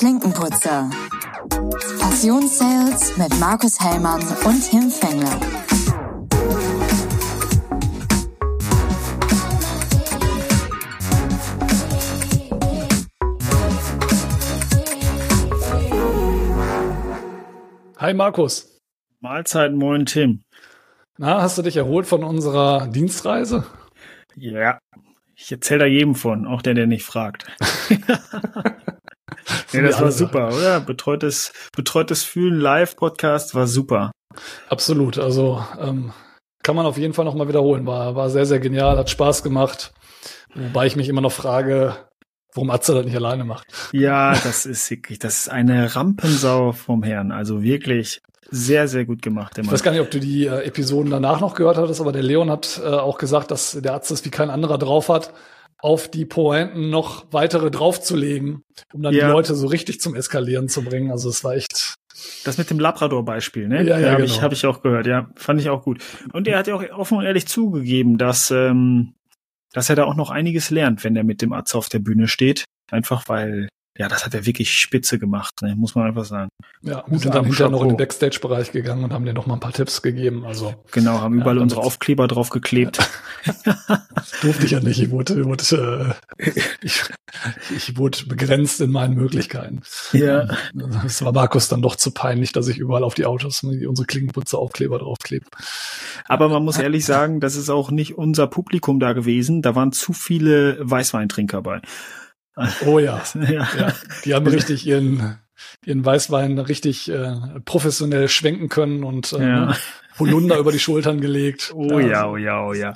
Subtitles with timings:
[0.00, 0.88] Klinkenputzer.
[2.00, 5.38] Passionssales mit Markus Hellmann und Tim Fengler.
[17.98, 18.80] Hi Markus.
[19.20, 20.44] Mahlzeit, moin Tim.
[21.18, 23.66] Na, hast du dich erholt von unserer Dienstreise?
[24.34, 24.78] Ja,
[25.34, 27.44] ich erzähle da jedem von, auch der, der nicht fragt.
[29.72, 30.80] ja, das war super, oder?
[30.80, 34.12] Betreutes, betreutes Fühlen live Podcast war super.
[34.68, 36.12] Absolut, also ähm,
[36.62, 37.86] kann man auf jeden Fall nochmal wiederholen.
[37.86, 39.92] War, war sehr, sehr genial, hat Spaß gemacht.
[40.54, 41.96] Wobei ich mich immer noch frage,
[42.54, 43.66] warum Atze das nicht alleine macht.
[43.92, 47.32] Ja, das ist wirklich, das ist eine Rampensau vom Herrn.
[47.32, 48.20] Also wirklich
[48.50, 49.56] sehr, sehr gut gemacht.
[49.58, 52.22] Ich weiß gar nicht, ob du die äh, Episoden danach noch gehört hattest, aber der
[52.22, 55.32] Leon hat äh, auch gesagt, dass der Atze es wie kein anderer drauf hat,
[55.82, 58.62] auf die Pointen noch weitere draufzulegen,
[58.92, 59.26] um dann ja.
[59.26, 61.10] die Leute so richtig zum Eskalieren zu bringen.
[61.10, 61.96] Also es war echt
[62.44, 63.82] das mit dem Labrador-Beispiel, ne?
[63.82, 64.34] Ja, ja, habe genau.
[64.34, 65.30] ich, hab ich auch gehört, ja.
[65.36, 66.02] Fand ich auch gut.
[66.32, 69.14] Und er hat ja auch offen und ehrlich zugegeben, dass, ähm,
[69.72, 72.28] dass er da auch noch einiges lernt, wenn er mit dem Atze auf der Bühne
[72.28, 72.64] steht.
[72.90, 75.74] Einfach weil ja, das hat er wirklich spitze gemacht, ne?
[75.76, 76.48] muss man einfach sagen.
[76.82, 79.54] Ja, wir sind dann hinterher noch in den Backstage-Bereich gegangen und haben dir noch mal
[79.54, 80.46] ein paar Tipps gegeben.
[80.46, 82.98] Also genau, haben überall ja, unsere Aufkleber drauf geklebt.
[84.42, 85.00] durfte ich ja nicht.
[85.00, 86.50] Ich wurde, wurde, äh,
[86.82, 87.02] ich,
[87.76, 89.82] ich wurde begrenzt in meinen Möglichkeiten.
[90.12, 90.48] Ja.
[91.04, 95.00] Es war Markus dann doch zu peinlich, dass ich überall auf die Autos unsere Klingenputzer-Aufkleber
[95.00, 95.46] draufklebe.
[96.26, 99.62] Aber man muss ehrlich sagen, das ist auch nicht unser Publikum da gewesen.
[99.62, 101.80] Da waren zu viele Weißweintrinker bei.
[102.86, 103.22] Oh ja.
[103.34, 103.68] ja.
[103.78, 103.92] ja.
[104.24, 105.38] Die haben richtig ihren,
[105.84, 109.76] ihren Weißwein richtig äh, professionell schwenken können und äh, ja.
[110.20, 111.72] Holunder über die Schultern gelegt.
[111.74, 112.94] Oh ja, ja, oh ja, oh ja.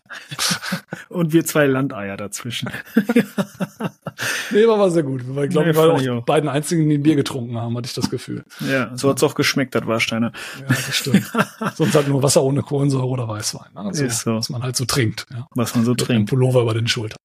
[1.08, 2.70] Und wir zwei Landeier dazwischen.
[4.50, 5.22] nee, war, war sehr gut.
[5.26, 7.94] Weil, ich glaube, wir waren auch beiden einzigen, die ein Bier getrunken haben, hatte ich
[7.94, 8.44] das Gefühl.
[8.60, 10.32] Ja, so hat's auch geschmeckt, das Warsteiner.
[10.60, 11.30] Ja, das stimmt.
[11.74, 13.72] Sonst halt nur Wasser ohne Kohlensäure oder Weißwein.
[13.74, 13.80] Ne?
[13.80, 14.36] Also, Ist so.
[14.36, 15.26] Was man halt so trinkt.
[15.32, 15.46] Ja.
[15.54, 16.30] Was man so Mit trinkt.
[16.30, 17.18] Pullover über den Schultern.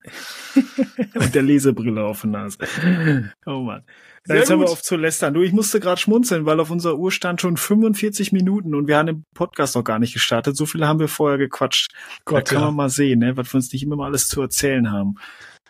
[1.15, 2.57] Und der Lesebrille auf der Nase.
[3.45, 3.83] Oh Mann.
[4.29, 5.33] Sehr jetzt haben wir auf zu lästern.
[5.33, 8.95] Du, ich musste gerade schmunzeln, weil auf unserer Uhr stand schon 45 Minuten und wir
[8.95, 10.55] haben den Podcast noch gar nicht gestartet.
[10.55, 11.91] So viele haben wir vorher gequatscht.
[12.25, 12.65] Gott, da kann ja.
[12.67, 15.15] man mal sehen, ne, was wir uns nicht immer mal alles zu erzählen haben.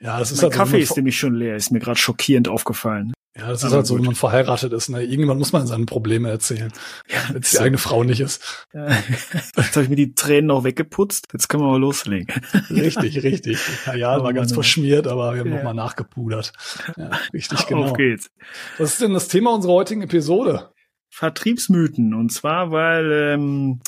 [0.01, 2.49] Ja, das ist Mein so, wenn Kaffee ist nämlich schon leer, ist mir gerade schockierend
[2.49, 3.13] aufgefallen.
[3.37, 4.01] Ja, das ist halt so, gut.
[4.01, 4.89] wenn man verheiratet ist.
[4.89, 5.03] Ne?
[5.03, 6.73] Irgendwann muss man seine Probleme erzählen,
[7.07, 8.65] Ja, wenn es die eigene Frau nicht ist.
[8.73, 11.27] Jetzt habe ich mir die Tränen noch weggeputzt.
[11.31, 12.27] Jetzt können wir mal loslegen.
[12.69, 13.59] Richtig, richtig.
[13.85, 15.57] Ja, ja, Oh war ganz Mann, verschmiert, aber wir haben Ja.
[15.57, 16.53] nochmal nachgepudert.
[16.97, 17.83] Ja, richtig, genau.
[17.85, 18.29] Auf geht's.
[18.77, 20.71] Was ist denn das Thema unserer heutigen Episode?
[21.13, 22.13] Vertriebsmythen.
[22.15, 23.79] Und zwar, weil ähm,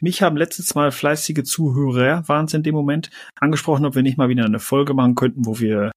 [0.00, 4.18] mich haben letztes Mal fleißige Zuhörer, waren es in dem Moment, angesprochen, ob wir nicht
[4.18, 5.92] mal wieder eine Folge machen könnten, wo wir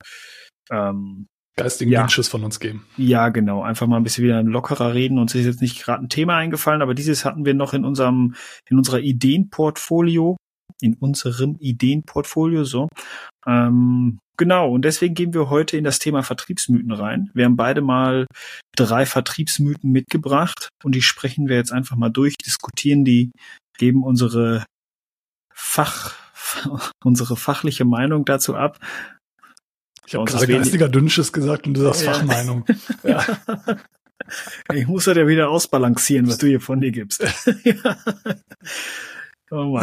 [0.71, 2.01] ähm, Geistigen Ja.
[2.01, 2.85] Dünnschiss von uns geben.
[2.97, 5.19] ja genau, einfach mal ein bisschen wieder lockerer reden.
[5.19, 8.35] Uns ist jetzt nicht gerade ein Thema eingefallen, aber dieses hatten wir noch in unserem,
[8.69, 10.37] in unserer Ideenportfolio,
[10.81, 12.89] in unserem Ideenportfolio, so.
[13.45, 17.29] Ähm, genau, und deswegen gehen wir heute in das Thema Vertriebsmythen rein.
[17.33, 18.25] Wir haben beide mal
[18.75, 23.31] drei Vertriebsmythen mitgebracht und die sprechen wir jetzt einfach mal durch, diskutieren die,
[23.77, 24.65] geben unsere
[25.53, 26.15] Fach,
[27.03, 28.79] unsere fachliche Meinung dazu ab.
[30.05, 32.13] Ich habe gerade geistiger Dünnschiss gesagt und du sagst Ja.
[32.13, 32.65] Fachmeinung.
[33.03, 33.25] Ja.
[34.73, 37.21] Ich muss das ja wieder ausbalancieren, was du hier von dir gibst.
[37.63, 37.97] ja.
[39.51, 39.79] Oh.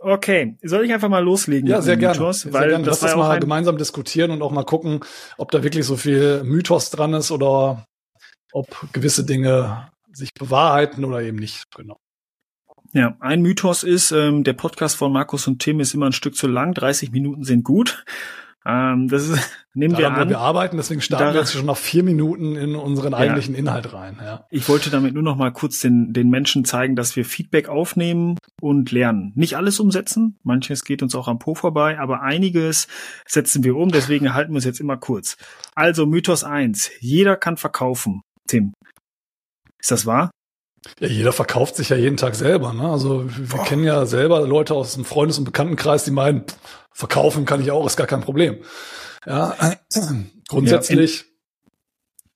[0.00, 1.68] Okay, soll ich einfach mal loslegen?
[1.68, 2.18] Ja, sehr gerne.
[2.18, 2.42] Mythos?
[2.42, 2.84] sehr Weil gerne.
[2.84, 5.00] das Lass das mal ein, gemeinsam diskutieren und auch mal gucken,
[5.38, 7.86] ob da wirklich so viel Mythos dran ist oder
[8.52, 11.64] ob gewisse Dinge sich bewahrheiten oder eben nicht.
[11.74, 11.96] Genau.
[12.92, 16.36] ja, ein Mythos ist, ähm, der Podcast von Markus und Tim ist immer ein Stück
[16.36, 16.74] zu lang.
[16.74, 18.04] 30 Minuten sind gut.
[18.66, 20.28] Ähm, das ist, nehmen wir Daran wollen an.
[20.30, 23.92] wir arbeiten, deswegen starten wir Daran- jetzt schon nach vier Minuten in unseren eigentlichen Inhalt
[23.92, 24.18] rein.
[24.22, 24.46] Ja.
[24.50, 28.38] Ich wollte damit nur noch mal kurz den, den Menschen zeigen, dass wir Feedback aufnehmen
[28.62, 29.32] und lernen.
[29.34, 32.88] Nicht alles umsetzen, manches geht uns auch am Po vorbei, aber einiges
[33.26, 35.36] setzen wir um, deswegen halten wir es jetzt immer kurz.
[35.74, 38.22] Also Mythos eins: jeder kann verkaufen.
[38.48, 38.72] Tim,
[39.78, 40.30] ist das wahr?
[41.00, 42.72] Ja, jeder verkauft sich ja jeden Tag selber.
[42.72, 42.88] Ne?
[42.88, 43.64] Also wir Boah.
[43.64, 46.44] kennen ja selber Leute aus dem Freundes- und Bekanntenkreis, die meinen,
[46.92, 48.62] verkaufen kann ich auch, ist gar kein Problem.
[49.26, 49.56] Ja,
[50.48, 51.26] grundsätzlich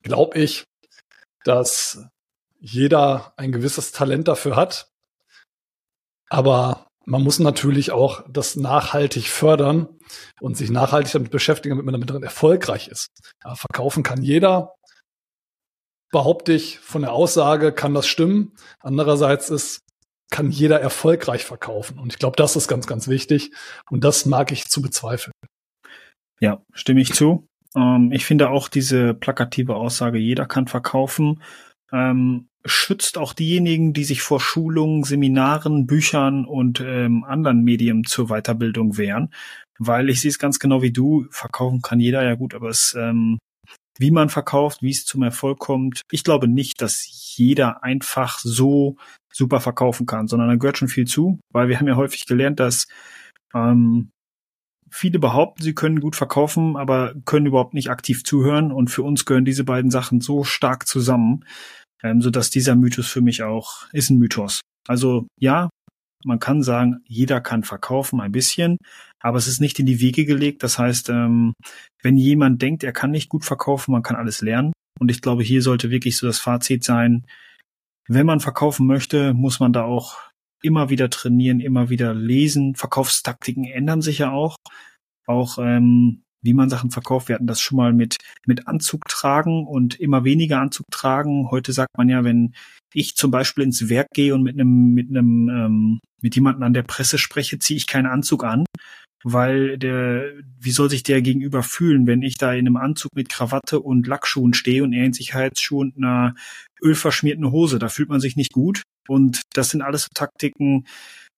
[0.03, 0.65] glaube ich,
[1.45, 2.05] dass
[2.59, 4.91] jeder ein gewisses Talent dafür hat,
[6.29, 9.89] aber man muss natürlich auch das nachhaltig fördern
[10.41, 13.09] und sich nachhaltig damit beschäftigen, damit man damit drin erfolgreich ist.
[13.43, 14.75] Ja, verkaufen kann jeder,
[16.11, 18.53] behaupte ich, von der Aussage kann das stimmen.
[18.81, 19.81] Andererseits ist,
[20.31, 21.99] kann jeder erfolgreich verkaufen.
[21.99, 23.53] Und ich glaube, das ist ganz, ganz wichtig.
[23.91, 25.33] Und das mag ich zu bezweifeln.
[26.41, 27.47] Ja, stimme ich zu.
[27.75, 31.43] Ähm, ich finde auch diese plakative Aussage, jeder kann verkaufen,
[31.93, 38.29] ähm, schützt auch diejenigen, die sich vor Schulungen, Seminaren, Büchern und ähm, anderen Medien zur
[38.29, 39.33] Weiterbildung wehren.
[39.79, 42.97] Weil ich sehe es ganz genau wie du, verkaufen kann jeder, ja gut, aber es
[42.99, 43.39] ähm,
[43.99, 46.03] wie man verkauft, wie es zum Erfolg kommt.
[46.11, 48.97] Ich glaube nicht, dass jeder einfach so
[49.33, 52.61] super verkaufen kann, sondern da gehört schon viel zu, weil wir haben ja häufig gelernt,
[52.61, 52.89] dass
[53.55, 54.11] ähm,
[54.91, 58.73] viele behaupten, sie können gut verkaufen, aber können überhaupt nicht aktiv zuhören.
[58.73, 61.45] Und für uns gehören diese beiden Sachen so stark zusammen,
[62.03, 64.61] ähm, so dass dieser Mythos für mich auch ist ein Mythos.
[64.87, 65.69] Also ja,
[66.25, 68.79] man kann sagen, jeder kann verkaufen ein bisschen,
[69.21, 70.63] aber es ist nicht in die Wege gelegt.
[70.63, 71.53] Das heißt, ähm,
[72.03, 74.73] wenn jemand denkt, er kann nicht gut verkaufen, man kann alles lernen.
[75.01, 77.27] Und ich glaube, hier sollte wirklich so das Fazit sein,
[78.09, 80.17] wenn man verkaufen möchte, muss man da auch
[80.63, 82.75] immer wieder trainieren, immer wieder lesen.
[82.75, 84.57] Verkaufstaktiken ändern sich ja auch.
[85.27, 87.29] Auch ähm, wie man Sachen verkauft.
[87.29, 88.17] Wir hatten das schon mal mit,
[88.47, 91.51] mit Anzug tragen und immer weniger Anzug tragen.
[91.51, 92.55] Heute sagt man ja, wenn
[92.95, 96.73] ich zum Beispiel ins Werk gehe und mit einem, mit einem, ähm, mit jemandem an
[96.73, 98.65] der Presse spreche, ziehe ich keinen Anzug an,
[99.25, 103.29] weil der, wie soll sich der gegenüber fühlen, wenn ich da in einem Anzug mit
[103.29, 106.35] Krawatte und Lackschuhen stehe und er in Sicherheitsschuhen und einer
[106.83, 108.83] ölverschmierten Hose, da fühlt man sich nicht gut.
[109.09, 110.87] Und das sind alles so Taktiken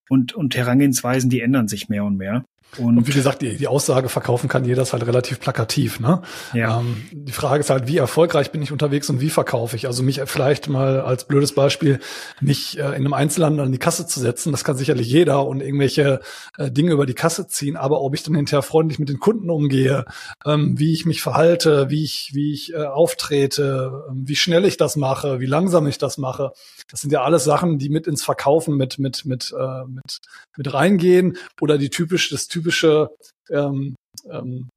[0.09, 2.43] und, und Herangehensweisen, die ändern sich mehr und mehr.
[2.77, 5.99] Und, und, wie gesagt, die, die Aussage verkaufen kann jeder ist halt relativ plakativ.
[5.99, 6.21] Ne?
[6.53, 6.79] Ja.
[6.79, 9.87] Ähm, die Frage ist halt, wie erfolgreich bin ich unterwegs und wie verkaufe ich?
[9.87, 11.99] Also mich vielleicht mal als blödes Beispiel
[12.39, 15.61] nicht äh, in einem Einzelhandel an die Kasse zu setzen, das kann sicherlich jeder und
[15.61, 16.21] irgendwelche
[16.57, 19.49] äh, Dinge über die Kasse ziehen, aber ob ich dann hinterher freundlich mit den Kunden
[19.49, 20.05] umgehe,
[20.45, 24.77] ähm, wie ich mich verhalte, wie ich, wie ich äh, auftrete, äh, wie schnell ich
[24.77, 26.51] das mache, wie langsam ich das mache,
[26.89, 30.19] das sind ja alles Sachen, die mit ins Verkaufen mit, mit, mit, äh, mit,
[30.57, 33.09] mit reingehen oder die typisch, das typische typische
[33.49, 33.95] ähm,
[34.29, 34.69] ähm,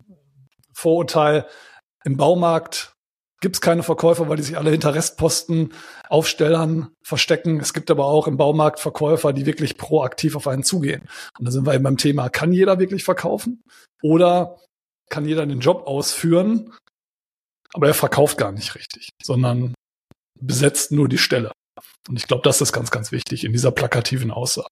[0.73, 1.47] Vorurteil,
[2.05, 2.93] im Baumarkt
[3.41, 5.75] gibt es keine Verkäufer, weil die sich alle hinter Restposten,
[6.09, 7.61] Aufstellern verstecken.
[7.61, 11.09] Es gibt aber auch im Baumarkt Verkäufer, die wirklich proaktiv auf einen zugehen.
[11.39, 13.63] Und da sind wir eben beim Thema, kann jeder wirklich verkaufen?
[14.03, 14.59] Oder
[15.11, 16.73] kann jeder den Job ausführen,
[17.75, 19.75] aber er verkauft gar nicht richtig, sondern
[20.41, 21.53] besetzt nur die Stelle.
[22.09, 24.69] Und ich glaube, das ist ganz, ganz wichtig in dieser plakativen Aussage.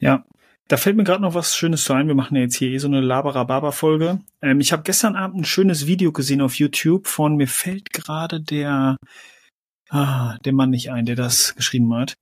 [0.00, 0.24] Ja,
[0.68, 2.08] da fällt mir gerade noch was Schönes zu ein.
[2.08, 4.20] Wir machen ja jetzt hier eh so eine Laberababa-Folge.
[4.42, 8.40] Ähm, ich habe gestern Abend ein schönes Video gesehen auf YouTube von, mir fällt gerade
[8.40, 8.96] der,
[9.88, 12.16] ah, der Mann nicht ein, der das geschrieben hat.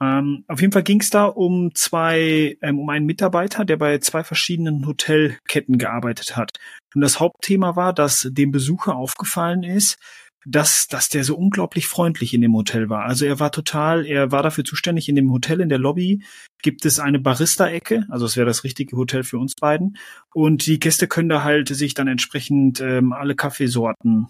[0.00, 3.98] Ähm, auf jeden Fall ging es da um zwei, ähm, um einen Mitarbeiter, der bei
[3.98, 6.58] zwei verschiedenen Hotelketten gearbeitet hat.
[6.94, 9.96] Und das Hauptthema war, dass dem Besucher aufgefallen ist,
[10.44, 13.04] dass, dass der so unglaublich freundlich in dem Hotel war.
[13.04, 16.22] Also er war total, er war dafür zuständig, in dem Hotel, in der Lobby
[16.62, 19.96] gibt es eine Barista-Ecke, also es wäre das richtige Hotel für uns beiden.
[20.32, 24.28] Und die Gäste können da halt sich dann entsprechend ähm, alle Kaffeesorten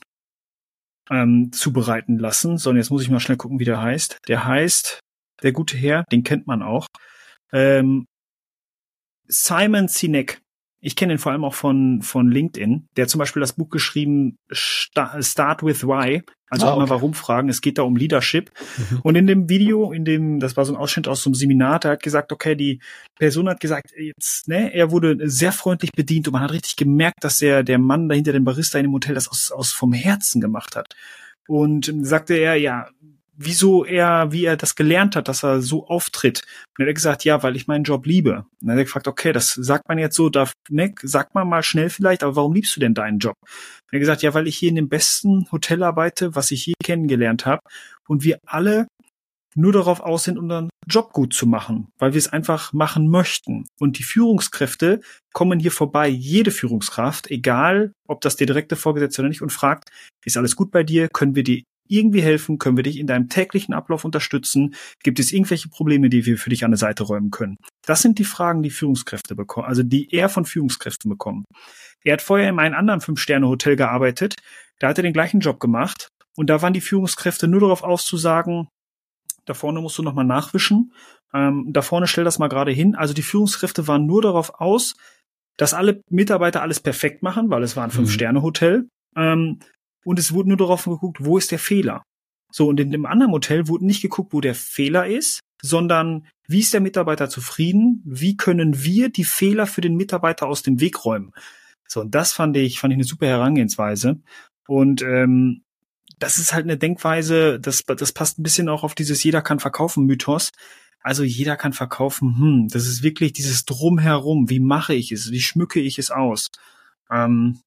[1.11, 2.58] ähm, zubereiten lassen.
[2.58, 4.19] So, und jetzt muss ich mal schnell gucken, wie der heißt.
[4.29, 5.00] Der heißt,
[5.43, 6.87] der gute Herr, den kennt man auch.
[7.53, 8.06] Ähm,
[9.29, 10.41] Simon Sinek
[10.86, 12.86] ich kenne ihn vor allem auch von, von LinkedIn.
[12.96, 16.22] Der hat zum Beispiel das Buch geschrieben, Start with Why.
[16.48, 16.78] Also ah, okay.
[16.78, 17.48] immer warum fragen.
[17.48, 18.52] Es geht da um Leadership.
[18.78, 19.00] Mhm.
[19.02, 21.80] Und in dem Video, in dem, das war so ein Ausschnitt aus so einem Seminar,
[21.80, 22.80] der hat gesagt, okay, die
[23.18, 27.24] Person hat gesagt, jetzt, ne, er wurde sehr freundlich bedient und man hat richtig gemerkt,
[27.24, 30.40] dass der, der Mann dahinter dem Barista in dem Hotel das aus, aus vom Herzen
[30.40, 30.94] gemacht hat.
[31.48, 32.88] Und sagte er, ja,
[33.36, 36.43] wieso er, wie er das gelernt hat, dass er so auftritt.
[36.76, 38.46] Und er hat gesagt, ja, weil ich meinen Job liebe.
[38.60, 41.48] Und dann hat er gefragt, okay, das sagt man jetzt so, darf, ne, sagt man
[41.48, 43.36] mal schnell vielleicht, aber warum liebst du denn deinen Job?
[43.43, 46.66] Und er hat gesagt, ja, weil ich hier in dem besten Hotel arbeite, was ich
[46.66, 47.60] je kennengelernt habe
[48.08, 48.86] und wir alle
[49.56, 53.64] nur darauf aus sind, unseren Job gut zu machen, weil wir es einfach machen möchten.
[53.81, 55.00] Und die Führungskräfte
[55.32, 59.88] kommen hier vorbei, jede Führungskraft, egal ob das der direkte Vorgesetzte oder nicht, und fragt,
[60.24, 61.08] ist alles gut bei dir?
[61.08, 62.58] Können wir dir irgendwie helfen?
[62.58, 64.74] Können wir dich in deinem täglichen Ablauf unterstützen?
[65.02, 67.56] Gibt es irgendwelche Probleme, die wir für dich an der Seite räumen können?
[67.84, 71.44] Das sind die Fragen, die Führungskräfte bekommen, also die er von Führungskräften bekommen.
[72.05, 74.36] Er hat vorher in einem anderen Fünf-Sterne-Hotel gearbeitet.
[74.78, 76.08] Da hat er den gleichen Job gemacht.
[76.36, 78.69] Und da waren die Führungskräfte nur darauf auszusagen,
[79.46, 80.93] da vorne musst du nochmal nachwischen.
[81.32, 82.94] Ähm, da vorne stell das mal gerade hin.
[82.94, 84.94] Also die Führungskräfte waren nur darauf aus,
[85.56, 87.94] dass alle Mitarbeiter alles perfekt machen, weil es war ein mhm.
[87.94, 88.88] Fünf-Sterne-Hotel.
[89.16, 89.60] Ähm,
[90.06, 92.05] und es wurde nur darauf geguckt, wo ist der Fehler.
[92.53, 96.60] So, und in dem anderen Hotel wurde nicht geguckt, wo der Fehler ist, sondern wie
[96.60, 98.03] ist der Mitarbeiter zufrieden?
[98.05, 101.32] Wie können wir die Fehler für den Mitarbeiter aus dem Weg räumen?
[101.89, 104.20] So, und das fand ich, fand ich eine super Herangehensweise.
[104.69, 105.63] Und ähm,
[106.20, 109.58] das ist halt eine Denkweise, das, das passt ein bisschen auch auf dieses Jeder kann
[109.58, 110.53] verkaufen Mythos.
[111.01, 114.51] Also jeder kann verkaufen, hm, das ist wirklich dieses Drumherum.
[114.51, 115.32] Wie mache ich es?
[115.32, 116.46] Wie schmücke ich es aus?
[117.10, 117.60] Ähm,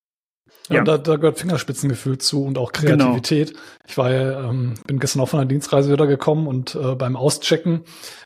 [0.70, 0.84] Ja.
[0.84, 3.50] Da, da gehört Fingerspitzengefühl zu und auch Kreativität.
[3.50, 3.60] Genau.
[3.88, 7.16] Ich war ja, ähm, bin gestern auch von der Dienstreise wieder gekommen und äh, beim
[7.16, 7.84] Auschecken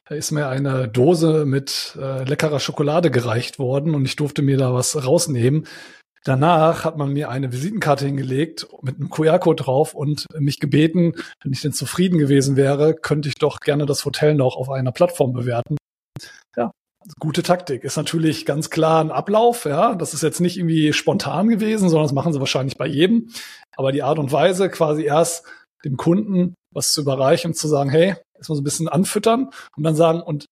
[0.09, 4.73] ist mir eine Dose mit äh, leckerer Schokolade gereicht worden und ich durfte mir da
[4.73, 5.65] was rausnehmen.
[6.25, 11.51] Danach hat man mir eine Visitenkarte hingelegt mit einem QR-Code drauf und mich gebeten, wenn
[11.51, 15.33] ich denn zufrieden gewesen wäre, könnte ich doch gerne das Hotel noch auf einer Plattform
[15.33, 15.75] bewerten.
[16.55, 16.71] Ja,
[17.19, 17.83] gute Taktik.
[17.83, 19.95] Ist natürlich ganz klar ein Ablauf, ja.
[19.95, 23.29] Das ist jetzt nicht irgendwie spontan gewesen, sondern das machen sie wahrscheinlich bei jedem.
[23.75, 25.45] Aber die Art und Weise, quasi erst
[25.83, 29.83] dem Kunden was zu überreichen und zu sagen, hey, erstmal so ein bisschen anfüttern und
[29.83, 30.47] dann sagen, und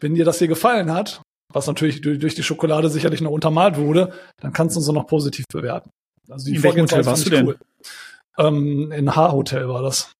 [0.00, 4.12] wenn dir das hier gefallen hat, was natürlich durch die Schokolade sicherlich noch untermalt wurde,
[4.40, 5.90] dann kannst du uns auch noch positiv bewerten.
[6.28, 7.46] Also die in welchem Hotel warst du denn?
[7.46, 7.58] Cool.
[8.38, 10.12] Ähm, in H-Hotel war das.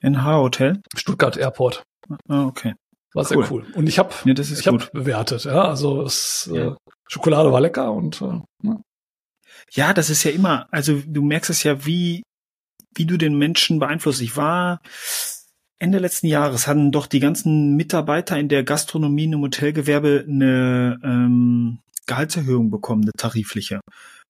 [0.00, 0.80] In H-Hotel?
[0.96, 1.82] Stuttgart Airport.
[2.28, 2.74] Ah, okay.
[3.16, 3.46] War sehr cool.
[3.50, 3.66] cool.
[3.72, 5.64] Und ich habe nee, ich hab bewertet, ja.
[5.64, 6.72] Also es, ja.
[6.72, 6.74] Äh,
[7.08, 8.80] Schokolade war lecker und äh, ja.
[9.72, 12.22] ja, das ist ja immer, also du merkst es ja, wie,
[12.94, 14.20] wie du den Menschen beeinflusst.
[14.20, 14.80] Ich war
[15.78, 20.98] Ende letzten Jahres hatten doch die ganzen Mitarbeiter in der Gastronomie und im Hotelgewerbe eine
[21.02, 23.80] ähm, Gehaltserhöhung bekommen, eine tarifliche.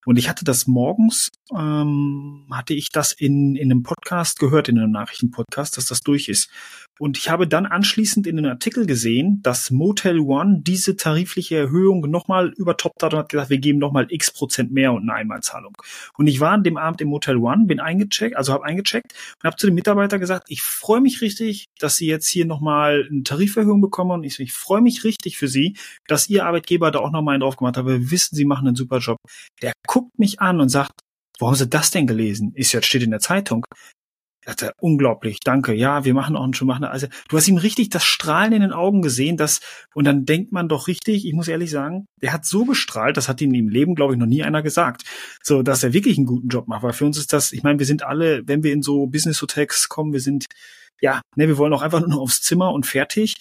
[0.05, 4.79] Und ich hatte das morgens, ähm, hatte ich das in, in einem Podcast gehört, in
[4.79, 6.49] einem Nachrichtenpodcast, dass das durch ist.
[6.99, 12.01] Und ich habe dann anschließend in einem Artikel gesehen, dass Motel One diese tarifliche Erhöhung
[12.11, 15.77] nochmal übertoppt hat und hat gesagt, wir geben nochmal x Prozent mehr und eine Einmalzahlung.
[16.17, 19.13] Und ich war an dem Abend im Motel One, bin eingecheckt, also habe eingecheckt
[19.43, 23.07] und habe zu dem Mitarbeiter gesagt, ich freue mich richtig, dass Sie jetzt hier nochmal
[23.11, 25.77] eine Tariferhöhung bekommen und ich, ich freue mich richtig für Sie,
[26.07, 27.87] dass Ihr Arbeitgeber da auch nochmal einen drauf gemacht hat.
[27.87, 29.19] Wir wissen, Sie machen einen super Job.
[29.61, 30.93] Der guckt mich an und sagt,
[31.39, 32.53] wo haben Sie das denn gelesen?
[32.55, 33.67] Ist jetzt steht in der Zeitung
[34.47, 36.85] dachte, unglaublich, danke, ja, wir machen auch einen schon machen.
[36.85, 39.61] Also du hast ihm richtig das Strahlen in den Augen gesehen, dass,
[39.95, 43.29] und dann denkt man doch richtig, ich muss ehrlich sagen, der hat so gestrahlt, das
[43.29, 45.03] hat ihm im Leben, glaube ich, noch nie einer gesagt.
[45.43, 46.83] So, dass er wirklich einen guten Job macht.
[46.83, 49.43] Weil für uns ist das, ich meine, wir sind alle, wenn wir in so Business
[49.43, 50.47] Hotels kommen, wir sind,
[51.01, 53.35] ja, ne, wir wollen auch einfach nur noch aufs Zimmer und fertig.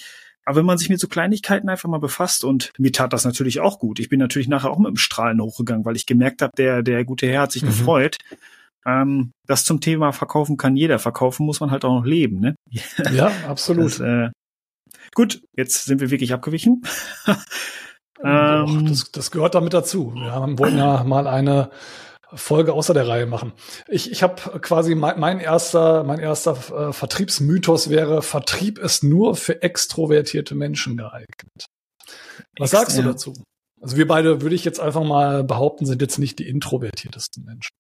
[0.43, 3.59] Aber wenn man sich mit so Kleinigkeiten einfach mal befasst und mir tat das natürlich
[3.59, 3.99] auch gut.
[3.99, 7.03] Ich bin natürlich nachher auch mit dem Strahlen hochgegangen, weil ich gemerkt habe, der, der
[7.03, 7.67] gute Herr hat sich mhm.
[7.67, 8.17] gefreut.
[8.85, 10.99] Ähm, das zum Thema Verkaufen kann jeder.
[10.99, 12.55] Verkaufen muss man halt auch noch leben, ne?
[13.11, 13.85] Ja, absolut.
[13.85, 14.29] Das, äh,
[15.13, 16.83] gut, jetzt sind wir wirklich abgewichen.
[18.23, 20.13] ähm, das, das gehört damit dazu.
[20.13, 21.71] Wir haben, wollten ja mal eine
[22.33, 23.53] Folge außer der Reihe machen.
[23.87, 29.35] Ich, ich habe quasi mein, mein erster, mein erster äh, Vertriebsmythos wäre, Vertrieb ist nur
[29.35, 31.65] für extrovertierte Menschen geeignet.
[32.57, 33.33] Was Extra, sagst du dazu?
[33.81, 37.71] Also wir beide, würde ich jetzt einfach mal behaupten, sind jetzt nicht die introvertiertesten Menschen.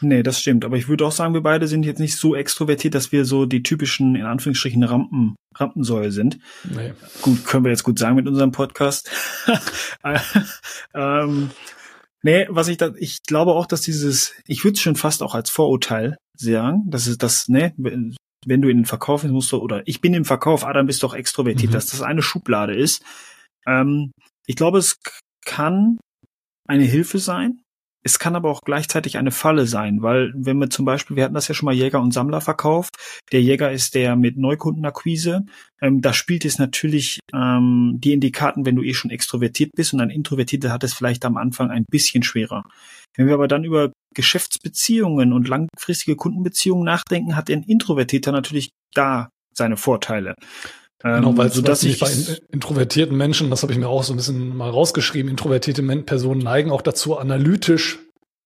[0.00, 0.64] Nee, das stimmt.
[0.64, 3.46] Aber ich würde auch sagen, wir beide sind jetzt nicht so extrovertiert, dass wir so
[3.46, 6.38] die typischen, in Anführungsstrichen, Rampen, Rampensäule sind.
[6.64, 6.92] Nee.
[7.22, 9.10] Gut, können wir jetzt gut sagen mit unserem Podcast.
[10.94, 11.50] ähm,
[12.22, 15.34] nee, was ich da, ich glaube auch, dass dieses, ich würde es schon fast auch
[15.34, 19.58] als Vorurteil sagen, dass es das, ne, wenn du in den Verkauf bist, musst du,
[19.58, 21.74] oder ich bin im Verkauf, ah, dann bist du auch extrovertiert, mhm.
[21.74, 23.02] dass das eine Schublade ist.
[23.66, 24.12] Ähm,
[24.46, 24.98] ich glaube, es
[25.46, 25.98] kann
[26.66, 27.60] eine Hilfe sein,
[28.04, 31.34] es kann aber auch gleichzeitig eine Falle sein, weil wenn wir zum Beispiel, wir hatten
[31.34, 32.94] das ja schon mal Jäger und Sammler verkauft,
[33.32, 35.46] der Jäger ist der mit Neukundenakquise,
[35.80, 39.70] ähm, da spielt es natürlich ähm, die in die Karten, wenn du eh schon extrovertiert
[39.74, 42.64] bist und ein Introvertierter hat es vielleicht am Anfang ein bisschen schwerer.
[43.16, 49.30] Wenn wir aber dann über Geschäftsbeziehungen und langfristige Kundenbeziehungen nachdenken, hat ein Introvertierter natürlich da
[49.56, 50.34] seine Vorteile.
[51.04, 52.10] Genau, weil ähm, so dass ich bei
[52.50, 56.70] introvertierten Menschen, das habe ich mir auch so ein bisschen mal rausgeschrieben, introvertierte Personen neigen
[56.70, 57.98] auch dazu, analytisch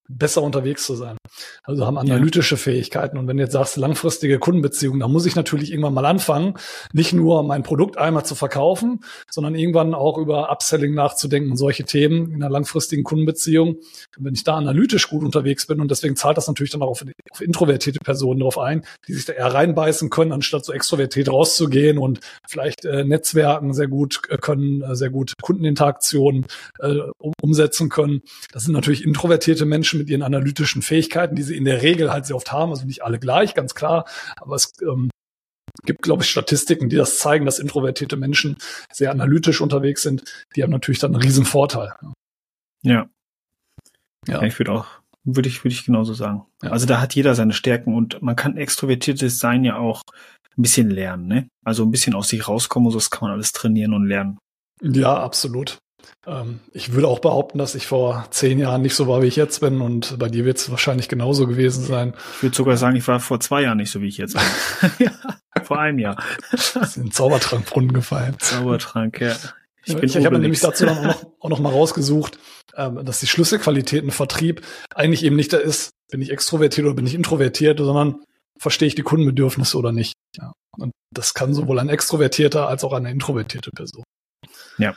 [0.09, 1.17] besser unterwegs zu sein.
[1.63, 2.61] Also haben analytische ja.
[2.61, 3.19] Fähigkeiten.
[3.19, 6.55] Und wenn du jetzt sagst, langfristige Kundenbeziehungen, da muss ich natürlich irgendwann mal anfangen,
[6.93, 9.01] nicht nur mein Produkt einmal zu verkaufen,
[9.31, 13.77] sondern irgendwann auch über Upselling nachzudenken und solche Themen in einer langfristigen Kundenbeziehung.
[14.17, 16.89] Und wenn ich da analytisch gut unterwegs bin und deswegen zahlt das natürlich dann auch
[16.89, 21.31] auf, auf introvertierte Personen darauf ein, die sich da eher reinbeißen können, anstatt so extrovertiert
[21.31, 26.47] rauszugehen und vielleicht äh, Netzwerken sehr gut äh, können, äh, sehr gut Kundeninteraktionen
[26.79, 26.97] äh,
[27.43, 28.23] umsetzen können.
[28.53, 32.11] Das sind natürlich introvertierte Menschen, Menschen mit ihren analytischen Fähigkeiten, die sie in der Regel
[32.13, 35.11] halt sehr oft haben, also nicht alle gleich, ganz klar, aber es ähm,
[35.85, 38.57] gibt, glaube ich, Statistiken, die das zeigen, dass introvertierte Menschen
[38.93, 40.25] sehr analytisch unterwegs sind.
[40.57, 41.93] Die haben natürlich dann einen riesen Vorteil.
[42.83, 43.09] Ja.
[44.27, 44.87] Ja, ich würde auch,
[45.25, 46.45] würde ich, würde ich genauso sagen.
[46.63, 46.71] Ja.
[46.71, 50.03] Also da hat jeder seine Stärken und man kann extrovertiertes Sein ja auch
[50.57, 51.49] ein bisschen lernen, ne?
[51.65, 54.39] Also ein bisschen aus sich rauskommen, so das kann man alles trainieren und lernen.
[54.83, 55.79] Ja, absolut.
[56.27, 59.37] Ähm, ich würde auch behaupten, dass ich vor zehn Jahren nicht so war, wie ich
[59.37, 59.81] jetzt bin.
[59.81, 62.15] Und bei dir wird es wahrscheinlich genauso gewesen sein.
[62.37, 64.91] Ich würde sogar sagen, ich war vor zwei Jahren nicht so, wie ich jetzt bin.
[65.07, 65.13] ja,
[65.65, 66.23] vor einem Jahr.
[66.53, 68.37] Ist in den Zaubertrankbrunnen gefallen.
[68.39, 69.37] Zaubertrank, ja.
[69.85, 72.39] Ich, ich, ich habe nämlich dazu auch noch, auch noch mal rausgesucht,
[72.77, 74.63] ähm, dass die Schlüsselqualität im Vertrieb
[74.95, 78.23] eigentlich eben nicht da ist, bin ich extrovertiert oder bin ich introvertiert, sondern
[78.59, 80.15] verstehe ich die Kundenbedürfnisse oder nicht.
[80.37, 80.53] Ja.
[80.77, 84.05] Und das kann sowohl ein extrovertierter als auch eine introvertierte Person.
[84.79, 84.95] Ja.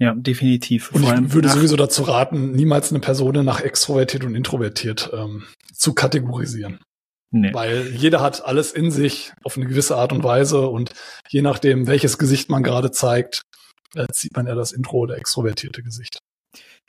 [0.00, 0.92] Ja, definitiv.
[0.92, 5.92] Und ich würde sowieso dazu raten, niemals eine Person nach extrovertiert und introvertiert ähm, zu
[5.92, 6.80] kategorisieren.
[7.30, 7.52] Nee.
[7.52, 10.94] Weil jeder hat alles in sich auf eine gewisse Art und Weise und
[11.28, 13.42] je nachdem, welches Gesicht man gerade zeigt,
[13.94, 16.18] äh, sieht man ja das intro oder extrovertierte Gesicht.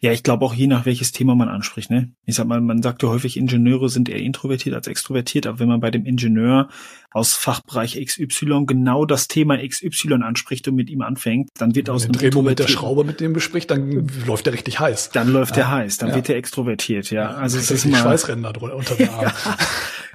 [0.04, 2.12] Ja, ich glaube auch je nach welches Thema man anspricht, ne?
[2.26, 5.68] Ich sag mal, man sagt ja häufig, Ingenieure sind eher introvertiert als extrovertiert, aber wenn
[5.68, 6.70] man bei dem Ingenieur
[7.12, 12.04] aus Fachbereich XY genau das Thema XY anspricht und mit ihm anfängt, dann wird aus
[12.04, 15.12] dem Drehmoment der Schraube mit dem bespricht, dann läuft der richtig heiß.
[15.12, 15.64] Dann läuft ja.
[15.64, 16.16] der heiß, dann ja.
[16.16, 17.30] wird der extrovertiert, ja.
[17.36, 19.32] Also es ist immer Schweißränder unter der Arm.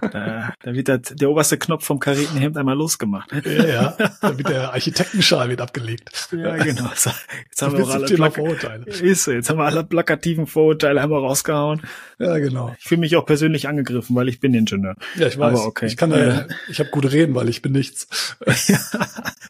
[0.01, 3.33] Da, da wird der, der oberste Knopf vom Karetenhemd einmal losgemacht.
[3.45, 3.97] Ja, ja.
[4.21, 6.29] Da wird der Architektenschal wird abgelegt.
[6.33, 6.91] Ja, genau.
[6.91, 8.85] Jetzt haben wir auch alle Vorurteile.
[8.85, 11.83] Ist so, jetzt haben wir alle plakativen Vorurteile einmal rausgehauen.
[12.19, 12.75] Ja, genau.
[12.79, 14.95] Ich fühle mich auch persönlich angegriffen, weil ich bin Ingenieur.
[15.17, 15.59] Ja, ich weiß.
[15.59, 15.87] Aber okay.
[15.87, 18.37] Ich kann ja, ich habe gut reden, weil ich bin nichts.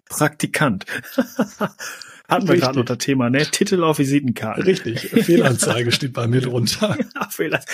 [0.08, 0.86] Praktikant.
[2.28, 3.46] Hatten wir gerade unter Thema, ne?
[3.46, 4.64] Titel auf Visitenkarten.
[4.64, 5.10] Richtig.
[5.10, 6.96] Fehlanzeige steht bei mir drunter.
[7.14, 7.72] ja, Fehlanzeige.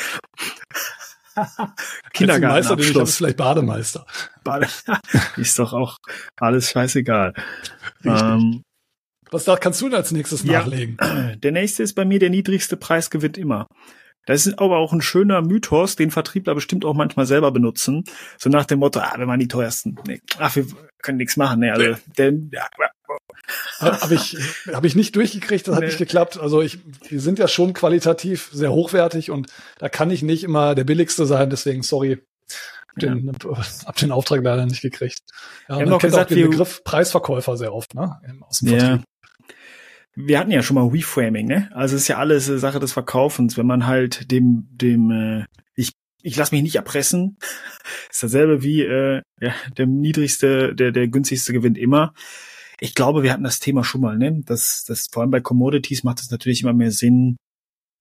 [2.12, 2.80] Kindergarten.
[2.80, 4.06] Ich habe vielleicht Bademeister.
[4.44, 4.68] Bade
[5.36, 5.96] ist doch auch
[6.38, 7.32] alles scheißegal.
[8.04, 8.62] Ähm,
[9.32, 10.96] Was da kannst du denn als nächstes ja, nachlegen?
[11.42, 13.66] Der nächste ist bei mir der niedrigste Preis gewinnt immer.
[14.26, 18.04] Das ist aber auch ein schöner Mythos, den Vertriebler bestimmt auch manchmal selber benutzen.
[18.38, 19.96] So nach dem Motto, ah, wir waren die teuersten.
[20.06, 20.66] Nee, ach, wir
[21.02, 21.58] können nichts machen.
[21.60, 22.68] Nee, also, der, ja,
[23.80, 24.36] habe ich,
[24.72, 25.88] hab ich nicht durchgekriegt, das hat nee.
[25.88, 26.38] nicht geklappt.
[26.38, 29.48] Also ich, wir sind ja schon qualitativ sehr hochwertig und
[29.78, 32.18] da kann ich nicht immer der billigste sein, deswegen sorry.
[33.00, 33.56] Den, ja.
[33.86, 35.20] Hab den Auftrag leider nicht gekriegt.
[35.66, 38.20] Ja, wir man kennt gesagt, auch den Begriff Preisverkäufer sehr oft, ne?
[38.46, 39.02] Aus dem ja.
[40.14, 41.70] Wir hatten ja schon mal Reframing, ne?
[41.72, 45.92] Also es ist ja alles Sache des Verkaufens, wenn man halt dem, dem, äh, ich,
[46.22, 47.38] ich lasse mich nicht erpressen,
[48.10, 52.12] ist dasselbe wie äh, ja, der niedrigste, der, der günstigste gewinnt immer
[52.82, 54.42] ich glaube, wir hatten das Thema schon mal, ne?
[54.44, 57.36] Das, das, vor allem bei Commodities macht es natürlich immer mehr Sinn,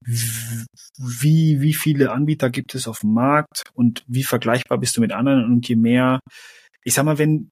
[0.04, 5.12] wie, wie viele Anbieter gibt es auf dem Markt und wie vergleichbar bist du mit
[5.12, 6.19] anderen und je mehr,
[6.84, 7.52] ich sag mal, wenn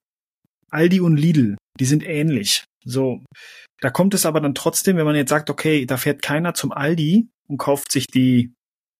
[0.70, 2.64] Aldi und Lidl, die sind ähnlich.
[2.84, 3.22] So,
[3.80, 6.72] da kommt es aber dann trotzdem, wenn man jetzt sagt, okay, da fährt keiner zum
[6.72, 8.52] Aldi und kauft sich die,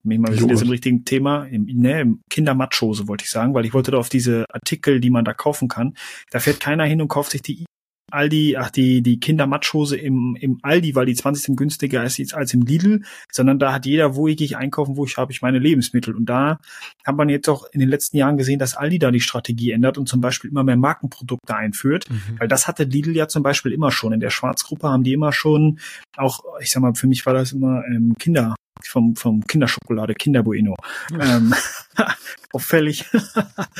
[0.02, 3.74] wir sind jetzt im richtigen Thema, im, ne, im Kindermatschhose wollte ich sagen, weil ich
[3.74, 5.94] wollte da auf diese Artikel, die man da kaufen kann,
[6.30, 7.64] da fährt keiner hin und kauft sich die
[8.10, 12.54] Aldi, ach, die, die Kindermatschhose im, im Aldi, weil die 20 Cent günstiger ist als
[12.54, 15.58] im Lidl, sondern da hat jeder, wo ich gehe einkaufen, wo ich habe ich meine
[15.58, 16.14] Lebensmittel.
[16.14, 16.58] Und da
[17.04, 19.98] hat man jetzt auch in den letzten Jahren gesehen, dass Aldi da die Strategie ändert
[19.98, 22.38] und zum Beispiel immer mehr Markenprodukte einführt, mhm.
[22.38, 24.12] weil das hatte Lidl ja zum Beispiel immer schon.
[24.12, 25.78] In der Schwarzgruppe haben die immer schon,
[26.16, 30.74] auch, ich sag mal, für mich war das immer ähm, Kinder, vom, vom Kinderschokolade, Kinderbueno.
[31.18, 31.54] Ähm,
[32.52, 33.04] auffällig.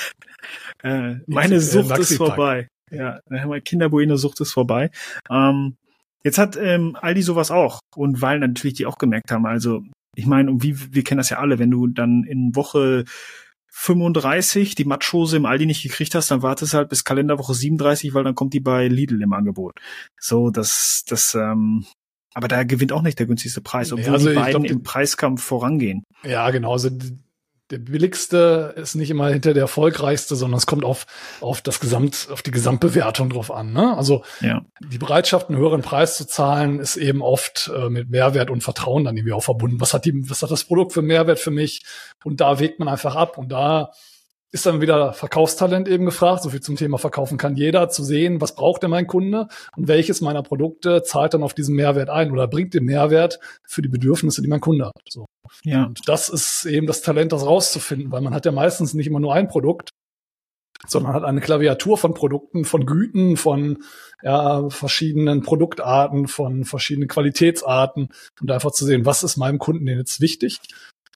[0.83, 2.69] äh, meine Sucht ist vorbei.
[2.91, 3.21] Ja,
[3.61, 4.91] Kinderbueno-Sucht ist vorbei.
[5.31, 5.77] Ähm,
[6.25, 7.81] jetzt hat ähm, Aldi sowas auch.
[7.95, 9.83] Und weil natürlich die auch gemerkt haben, also
[10.17, 13.05] ich meine, und wie, wir kennen das ja alle, wenn du dann in Woche
[13.73, 18.13] 35 die Matschhose im Aldi nicht gekriegt hast, dann wartest du halt bis Kalenderwoche 37,
[18.15, 19.75] weil dann kommt die bei Lidl im Angebot.
[20.19, 21.87] So, das, das, ähm,
[22.35, 25.43] aber da gewinnt auch nicht der günstigste Preis, obwohl also die beiden glaub, im Preiskampf
[25.43, 26.03] vorangehen.
[26.25, 26.73] Ja, genau.
[26.73, 26.91] Also
[27.71, 31.07] der billigste ist nicht immer hinter der erfolgreichste, sondern es kommt auf,
[31.41, 33.73] auf das Gesamt, auf die Gesamtbewertung drauf an.
[33.73, 33.97] Ne?
[33.97, 34.63] Also ja.
[34.81, 39.05] die Bereitschaft, einen höheren Preis zu zahlen, ist eben oft äh, mit Mehrwert und Vertrauen
[39.05, 39.81] dann irgendwie auch verbunden.
[39.81, 41.85] Was hat die, was hat das Produkt für Mehrwert für mich?
[42.25, 43.93] Und da wägt man einfach ab und da
[44.53, 48.41] ist dann wieder Verkaufstalent eben gefragt, so viel zum Thema Verkaufen kann jeder, zu sehen,
[48.41, 52.33] was braucht denn mein Kunde und welches meiner Produkte zahlt dann auf diesen Mehrwert ein
[52.33, 55.03] oder bringt den Mehrwert für die Bedürfnisse, die mein Kunde hat.
[55.09, 55.27] So.
[55.63, 55.85] Ja.
[55.85, 59.21] Und das ist eben das Talent, das rauszufinden, weil man hat ja meistens nicht immer
[59.21, 59.91] nur ein Produkt,
[60.87, 63.85] sondern hat eine Klaviatur von Produkten, von Güten, von
[64.23, 68.09] ja, verschiedenen Produktarten, von verschiedenen Qualitätsarten
[68.41, 70.59] und einfach zu sehen, was ist meinem Kunden denn jetzt wichtig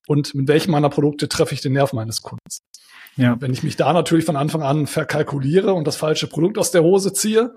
[0.07, 2.61] und mit welchem meiner Produkte treffe ich den Nerv meines Kundens.
[3.17, 3.37] Ja.
[3.41, 6.83] Wenn ich mich da natürlich von Anfang an verkalkuliere und das falsche Produkt aus der
[6.83, 7.57] Hose ziehe,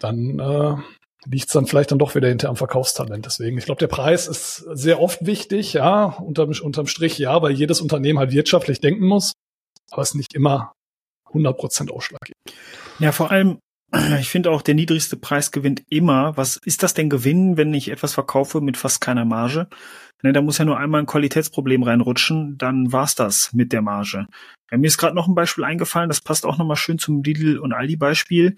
[0.00, 0.76] dann äh,
[1.28, 3.26] liegt es dann vielleicht dann doch wieder hinter am Verkaufstalent.
[3.26, 7.52] Deswegen, ich glaube, der Preis ist sehr oft wichtig, ja, unterm, unterm Strich ja, weil
[7.52, 9.32] jedes Unternehmen halt wirtschaftlich denken muss,
[9.90, 10.72] aber es nicht immer
[11.26, 12.56] 100 Prozent Ausschlag gibt.
[12.98, 13.58] Ja, vor allem,
[14.20, 16.36] ich finde auch, der niedrigste Preis gewinnt immer.
[16.36, 19.68] Was ist das denn Gewinn, wenn ich etwas verkaufe mit fast keiner Marge?
[20.22, 24.26] Ne, da muss ja nur einmal ein Qualitätsproblem reinrutschen, dann war's das mit der Marge.
[24.70, 27.58] Ja, mir ist gerade noch ein Beispiel eingefallen, das passt auch nochmal schön zum Lidl
[27.58, 28.56] und Aldi Beispiel.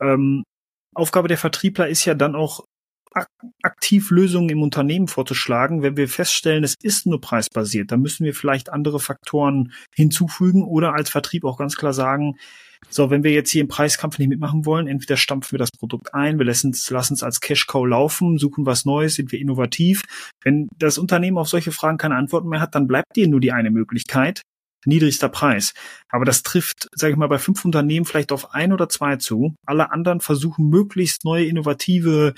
[0.00, 0.44] Ähm,
[0.94, 2.64] Aufgabe der Vertriebler ist ja dann auch
[3.62, 5.82] aktiv Lösungen im Unternehmen vorzuschlagen.
[5.82, 10.94] Wenn wir feststellen, es ist nur preisbasiert, dann müssen wir vielleicht andere Faktoren hinzufügen oder
[10.94, 12.36] als Vertrieb auch ganz klar sagen,
[12.90, 16.14] so, wenn wir jetzt hier im Preiskampf nicht mitmachen wollen, entweder stampfen wir das Produkt
[16.14, 20.02] ein, wir lassen es, lassen es als Cash-Cow laufen, suchen was Neues, sind wir innovativ.
[20.42, 23.52] Wenn das Unternehmen auf solche Fragen keine Antworten mehr hat, dann bleibt dir nur die
[23.52, 24.42] eine Möglichkeit,
[24.86, 25.74] niedrigster Preis.
[26.08, 29.54] Aber das trifft, sage ich mal, bei fünf Unternehmen vielleicht auf ein oder zwei zu.
[29.66, 32.34] Alle anderen versuchen möglichst neue, innovative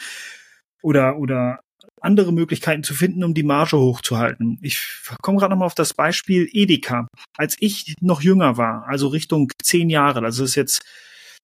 [0.83, 1.61] oder, oder
[2.01, 4.59] andere Möglichkeiten zu finden, um die Marge hochzuhalten.
[4.62, 4.81] Ich
[5.23, 7.09] komme gerade nochmal auf das Beispiel Edeka.
[7.37, 10.83] Als ich noch jünger war, also Richtung zehn Jahre, also ist jetzt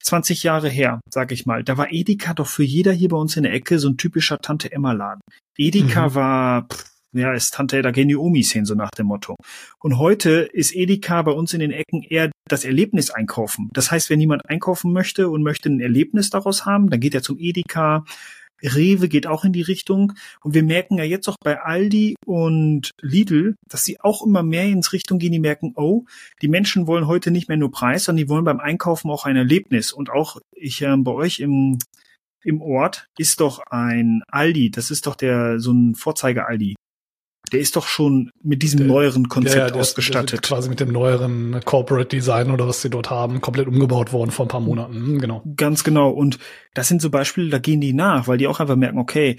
[0.03, 3.37] 20 Jahre her, sag ich mal, da war Edeka doch für jeder hier bei uns
[3.37, 5.21] in der Ecke so ein typischer Tante-Emma-Laden.
[5.59, 6.15] Edeka mhm.
[6.15, 9.37] war, pff, ja, ist Tante, da gehen die Omis hin, so nach dem Motto.
[9.83, 13.69] Und heute ist Edeka bei uns in den Ecken eher das Erlebnis einkaufen.
[13.73, 17.23] Das heißt, wenn jemand einkaufen möchte und möchte ein Erlebnis daraus haben, dann geht er
[17.23, 18.05] zum Edeka,
[18.63, 20.13] Rewe geht auch in die Richtung.
[20.43, 24.65] Und wir merken ja jetzt auch bei Aldi und Lidl, dass sie auch immer mehr
[24.65, 25.33] ins Richtung gehen.
[25.33, 26.05] Die merken, oh,
[26.43, 29.37] die Menschen wollen heute nicht mehr nur Preis, sondern die wollen beim Einkaufen auch ein
[29.37, 29.93] Erlebnis.
[29.93, 31.79] Und auch ich äh, bei euch im,
[32.43, 34.71] im Ort ist doch ein Aldi.
[34.71, 36.76] Das ist doch der, so ein Vorzeige Aldi
[37.53, 40.35] der ist doch schon mit diesem der, neueren Konzept ja, ja, ausgestattet.
[40.35, 44.31] Ist, quasi mit dem neueren Corporate Design oder was sie dort haben, komplett umgebaut worden
[44.31, 44.95] vor ein paar Monaten.
[44.95, 45.43] Hm, genau.
[45.57, 46.11] Ganz genau.
[46.11, 46.39] Und
[46.75, 49.37] das sind so Beispiele, da gehen die nach, weil die auch einfach merken, okay,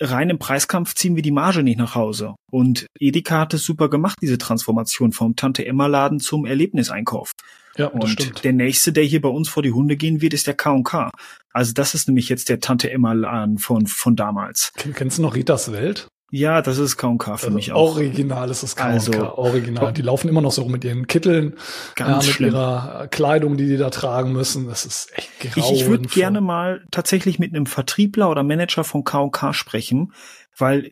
[0.00, 2.34] rein im Preiskampf ziehen wir die Marge nicht nach Hause.
[2.50, 7.32] Und Edeka hat es super gemacht, diese Transformation vom Tante-Emma-Laden zum Erlebniseinkauf.
[7.76, 10.54] Ja, und der nächste, der hier bei uns vor die Hunde gehen wird, ist der
[10.54, 11.10] K&K.
[11.52, 14.72] Also das ist nämlich jetzt der Tante-Emma-Laden von, von damals.
[14.94, 16.08] Kennst du noch Ritas Welt?
[16.30, 17.96] Ja, das ist K&K für also mich auch.
[17.96, 19.92] Original ist es K&K, also, original.
[19.94, 21.54] Die laufen immer noch so mit ihren Kitteln,
[21.94, 22.50] ganz ja, mit schlimm.
[22.50, 24.68] ihrer Kleidung, die die da tragen müssen.
[24.68, 25.74] Das ist echt grauenvoll.
[25.74, 30.12] Ich, ich würde gerne mal tatsächlich mit einem Vertriebler oder Manager von K&K sprechen,
[30.56, 30.90] weil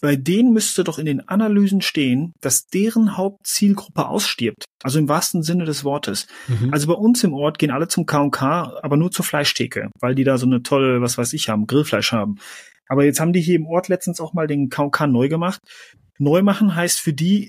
[0.00, 4.64] bei denen müsste doch in den Analysen stehen, dass deren Hauptzielgruppe ausstirbt.
[4.82, 6.26] Also im wahrsten Sinne des Wortes.
[6.48, 6.72] Mhm.
[6.72, 10.24] Also bei uns im Ort gehen alle zum K&K, aber nur zur Fleischtheke, weil die
[10.24, 12.36] da so eine tolle, was weiß ich haben, Grillfleisch haben.
[12.90, 15.60] Aber jetzt haben die hier im Ort letztens auch mal den KK neu gemacht.
[16.18, 17.48] Neu machen heißt für die,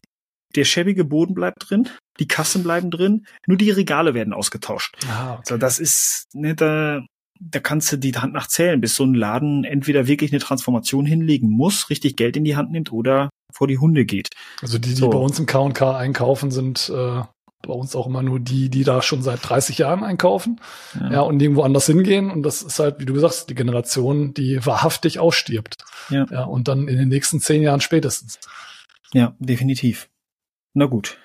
[0.56, 4.96] der schäbige Boden bleibt drin, die Kassen bleiben drin, nur die Regale werden ausgetauscht.
[5.10, 5.40] Ah, okay.
[5.40, 7.02] Also das ist, ne, da,
[7.40, 11.08] da kannst du die Hand nach zählen, bis so ein Laden entweder wirklich eine Transformation
[11.08, 14.30] hinlegen muss, richtig Geld in die Hand nimmt oder vor die Hunde geht.
[14.62, 15.10] Also die, die so.
[15.10, 17.24] bei uns im K&K einkaufen, sind äh,
[17.62, 20.60] bei uns auch immer nur die, die da schon seit 30 Jahren einkaufen,
[21.00, 21.12] ja.
[21.12, 22.32] ja, und irgendwo anders hingehen.
[22.32, 25.78] Und das ist halt, wie du sagst, die Generation, die wahrhaftig ausstirbt.
[26.10, 26.26] Ja.
[26.30, 26.44] ja.
[26.44, 28.40] Und dann in den nächsten zehn Jahren spätestens.
[29.14, 30.10] Ja, definitiv.
[30.74, 31.18] Na gut.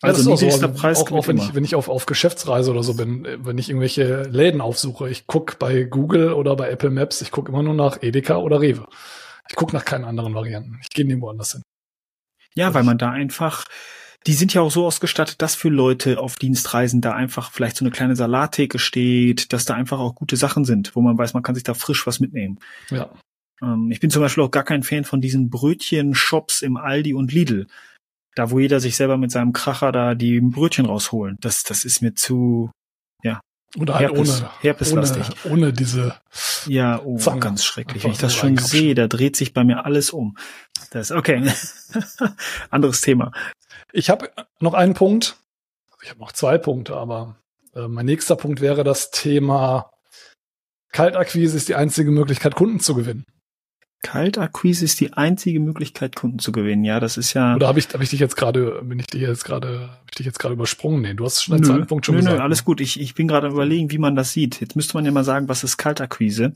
[0.00, 0.80] Also ja, niedrigster so.
[0.80, 1.02] Preis.
[1.02, 4.22] Auch, auch wenn, ich, wenn ich auf, auf Geschäftsreise oder so bin, wenn ich irgendwelche
[4.22, 8.02] Läden aufsuche, ich guck bei Google oder bei Apple Maps, ich guck immer nur nach
[8.02, 8.86] Edeka oder Rewe.
[9.48, 10.78] Ich guck nach keinen anderen Varianten.
[10.82, 11.62] Ich gehe nirgendwo anders hin.
[12.54, 13.64] Ja, weil man da einfach
[14.26, 17.84] die sind ja auch so ausgestattet, dass für Leute auf Dienstreisen da einfach vielleicht so
[17.84, 21.42] eine kleine Salattheke steht, dass da einfach auch gute Sachen sind, wo man weiß, man
[21.42, 22.58] kann sich da frisch was mitnehmen.
[22.90, 23.10] Ja.
[23.62, 27.32] Ähm, ich bin zum Beispiel auch gar kein Fan von diesen Brötchen-Shops im Aldi und
[27.32, 27.66] Lidl.
[28.34, 31.36] Da, wo jeder sich selber mit seinem Kracher da die Brötchen rausholen.
[31.40, 32.70] Das, das ist mir zu,
[33.22, 33.40] ja,
[33.76, 35.26] oder halt Herpes, ohne, herpeslastig.
[35.44, 36.14] Ohne, ohne diese.
[36.66, 37.40] Ja, oh, Zange.
[37.40, 38.04] ganz schrecklich.
[38.04, 40.36] Wenn ich das schon sehe, da dreht sich bei mir alles um.
[40.90, 41.42] Das, okay.
[42.70, 43.32] Anderes Thema.
[43.92, 45.36] Ich habe noch einen Punkt.
[46.02, 47.36] Ich habe noch zwei Punkte, aber
[47.74, 49.90] äh, mein nächster Punkt wäre das Thema
[50.92, 53.24] Kaltakquise ist die einzige Möglichkeit, Kunden zu gewinnen.
[54.02, 56.84] Kaltakquise ist die einzige Möglichkeit, Kunden zu gewinnen.
[56.84, 57.56] Ja, das ist ja.
[57.56, 60.16] Oder habe ich, hab ich dich jetzt gerade, bin ich dich jetzt gerade, hab ich
[60.16, 61.02] dich jetzt gerade übersprungen?
[61.02, 62.38] Nee, du hast schon einen zweiten Punkt schon nö, gesagt.
[62.38, 62.80] Nö, alles gut.
[62.80, 64.60] Ich, ich bin gerade überlegen, wie man das sieht.
[64.60, 66.52] Jetzt müsste man ja mal sagen, was ist Kaltakquise?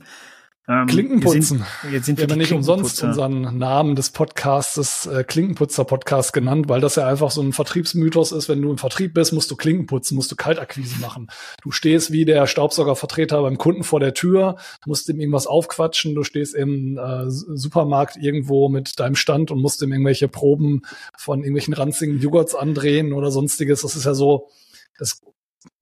[0.68, 1.64] Ähm, Klinkenputzen.
[1.90, 6.94] Jetzt sind, wir, wir nicht umsonst unseren Namen des Podcasts äh, Klinkenputzer-Podcast genannt, weil das
[6.94, 8.48] ja einfach so ein Vertriebsmythos ist.
[8.48, 11.26] Wenn du im Vertrieb bist, musst du Klinken putzen, musst du Kaltakquise machen.
[11.62, 16.22] Du stehst wie der Staubsaugervertreter beim Kunden vor der Tür, musst ihm irgendwas aufquatschen, du
[16.22, 20.82] stehst im äh, Supermarkt irgendwo mit deinem Stand und musst ihm irgendwelche Proben
[21.18, 23.82] von irgendwelchen ranzigen Joghurts andrehen oder sonstiges.
[23.82, 24.48] Das ist ja so,
[24.96, 25.22] das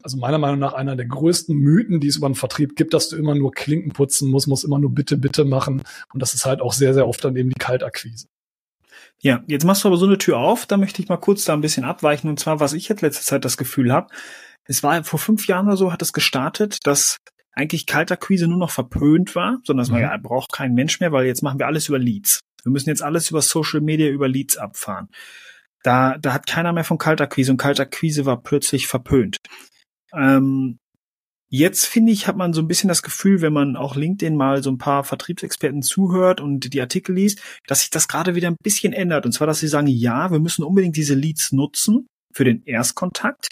[0.02, 3.08] also meiner Meinung nach einer der größten Mythen, die es über den Vertrieb gibt, dass
[3.08, 5.82] du immer nur Klinken putzen musst, musst immer nur bitte, bitte machen.
[6.12, 8.26] Und das ist halt auch sehr, sehr oft dann eben die Kaltakquise.
[9.20, 11.52] Ja, jetzt machst du aber so eine Tür auf, da möchte ich mal kurz da
[11.52, 12.30] ein bisschen abweichen.
[12.30, 14.08] Und zwar, was ich jetzt letzte Zeit das Gefühl habe,
[14.64, 17.18] es war vor fünf Jahren oder so, hat es gestartet, dass
[17.52, 20.00] eigentlich Kaltakquise nur noch verpönt war, sondern dass mhm.
[20.00, 22.40] man ja braucht kein Mensch mehr, weil jetzt machen wir alles über Leads.
[22.62, 25.08] Wir müssen jetzt alles über Social Media, über Leads abfahren.
[25.82, 29.38] Da, da hat keiner mehr von Kaltakquise und Kaltakquise war plötzlich verpönt.
[30.12, 30.78] Ähm,
[31.52, 34.62] Jetzt finde ich, hat man so ein bisschen das Gefühl, wenn man auch LinkedIn mal
[34.62, 38.56] so ein paar Vertriebsexperten zuhört und die Artikel liest, dass sich das gerade wieder ein
[38.62, 39.26] bisschen ändert.
[39.26, 43.48] Und zwar, dass sie sagen, ja, wir müssen unbedingt diese Leads nutzen für den Erstkontakt.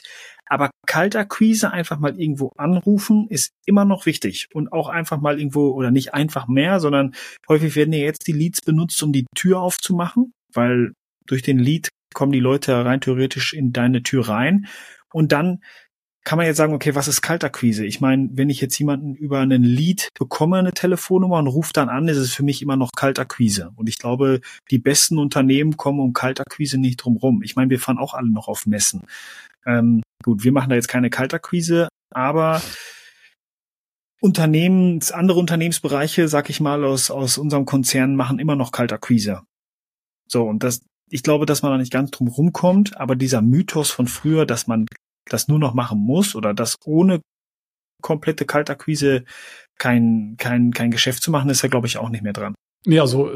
[0.46, 5.72] Aber Kaltakquise einfach mal irgendwo anrufen ist immer noch wichtig und auch einfach mal irgendwo
[5.72, 7.14] oder nicht einfach mehr, sondern
[7.48, 10.92] häufig werden ja jetzt die Leads benutzt, um die Tür aufzumachen, weil
[11.26, 14.66] durch den Lead kommen die Leute rein theoretisch in deine Tür rein
[15.12, 15.62] und dann
[16.24, 17.86] kann man jetzt sagen, okay, was ist Kaltakquise?
[17.86, 21.88] Ich meine, wenn ich jetzt jemanden über einen Lead bekomme, eine Telefonnummer und rufe dann
[21.88, 23.70] an, ist es für mich immer noch Kaltakquise.
[23.76, 27.42] Und ich glaube, die besten Unternehmen kommen um Kaltakquise nicht drum rum.
[27.42, 29.06] Ich meine, wir fahren auch alle noch auf Messen.
[29.64, 32.60] Ähm, gut, wir machen da jetzt keine Kaltakquise, aber
[34.20, 39.44] Unternehmens, andere Unternehmensbereiche, sag ich mal, aus, aus unserem Konzern machen immer noch Kaltakquise.
[40.30, 43.90] So, und das, ich glaube, dass man da nicht ganz drum rumkommt, aber dieser Mythos
[43.90, 44.86] von früher, dass man
[45.28, 47.20] das nur noch machen muss oder das ohne
[48.02, 49.24] komplette Kaltakquise
[49.78, 52.54] kein, kein, kein Geschäft zu machen, ist ja, glaube ich, auch nicht mehr dran.
[52.86, 53.30] Ja, so,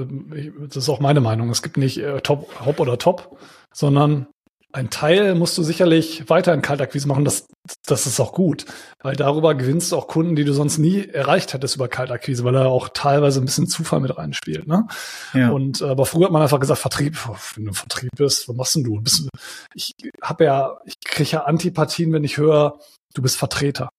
[0.69, 1.51] das ist auch meine Meinung.
[1.51, 3.39] Es gibt nicht äh, Top, Hop oder Top,
[3.73, 4.27] sondern
[4.73, 7.25] ein Teil musst du sicherlich weiter in Kaltakquise machen.
[7.25, 7.47] Das,
[7.87, 8.65] das ist auch gut,
[9.03, 12.55] weil darüber gewinnst du auch Kunden, die du sonst nie erreicht hättest über Kaltakquise, weil
[12.55, 14.67] da auch teilweise ein bisschen Zufall mit reinspielt.
[14.67, 14.87] Ne?
[15.35, 15.51] Ja.
[15.51, 17.19] Und äh, aber früher hat man einfach gesagt, Vertrieb,
[17.55, 19.01] wenn du Vertrieb bist, was machst denn du?
[19.01, 19.29] Bist,
[19.75, 22.79] ich habe ja, ich kriege ja Antipathien, wenn ich höre,
[23.15, 23.91] du bist Vertreter.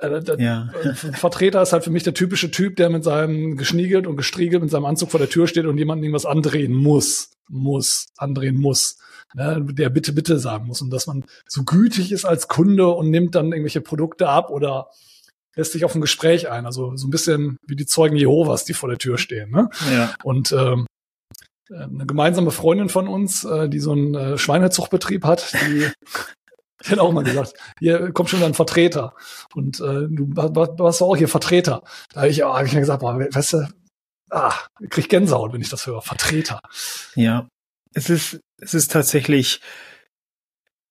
[0.00, 0.70] Äh, ja.
[0.94, 4.70] Vertreter ist halt für mich der typische Typ, der mit seinem geschniegelt und gestriegelt mit
[4.70, 8.98] seinem Anzug vor der Tür steht und jemanden irgendwas andrehen muss, muss, andrehen muss
[9.34, 13.10] ne, der bitte, bitte sagen muss und dass man so gütig ist als Kunde und
[13.10, 14.90] nimmt dann irgendwelche Produkte ab oder
[15.56, 16.66] lässt sich auf ein Gespräch ein.
[16.66, 19.50] Also so ein bisschen wie die Zeugen Jehovas, die vor der Tür stehen.
[19.50, 19.68] Ne?
[19.92, 20.14] Ja.
[20.22, 20.86] Und ähm,
[21.70, 25.88] eine gemeinsame Freundin von uns, äh, die so einen äh, Schweinezuchtbetrieb hat, die
[26.86, 29.14] die hat auch mal gesagt, hier kommt schon ein Vertreter.
[29.52, 31.82] Und äh, du warst auch hier Vertreter.
[32.12, 33.68] Da habe ich, hab ich mir gesagt, boah, weißt du,
[34.30, 34.54] ah,
[34.90, 36.02] krieg Gänsehaut, wenn ich das höre.
[36.02, 36.60] Vertreter.
[37.14, 37.48] Ja.
[37.94, 39.60] Es ist, es ist tatsächlich,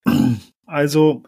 [0.66, 1.24] also,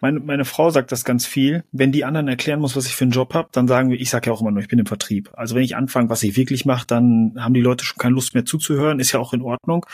[0.00, 1.64] meine, meine Frau sagt das ganz viel.
[1.72, 4.10] Wenn die anderen erklären muss, was ich für einen Job habe, dann sagen wir, ich
[4.10, 5.30] sage ja auch immer nur, ich bin im Vertrieb.
[5.34, 8.34] Also wenn ich anfange, was ich wirklich mache, dann haben die Leute schon keine Lust
[8.34, 9.86] mehr zuzuhören, ist ja auch in Ordnung.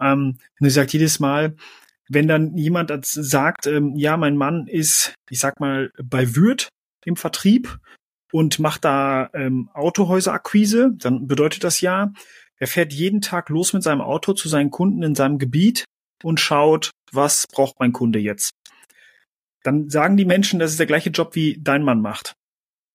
[0.00, 1.54] Ähm, und sie sagt jedes Mal,
[2.08, 6.68] wenn dann jemand sagt, ähm, ja, mein Mann ist, ich sag mal, bei Würth
[7.04, 7.78] im Vertrieb
[8.34, 12.12] und macht da ähm, Autohäuserakquise, dann bedeutet das ja,
[12.58, 15.84] er fährt jeden Tag los mit seinem Auto zu seinen Kunden in seinem Gebiet
[16.24, 18.50] und schaut, was braucht mein Kunde jetzt.
[19.62, 22.34] Dann sagen die Menschen, das ist der gleiche Job, wie dein Mann macht.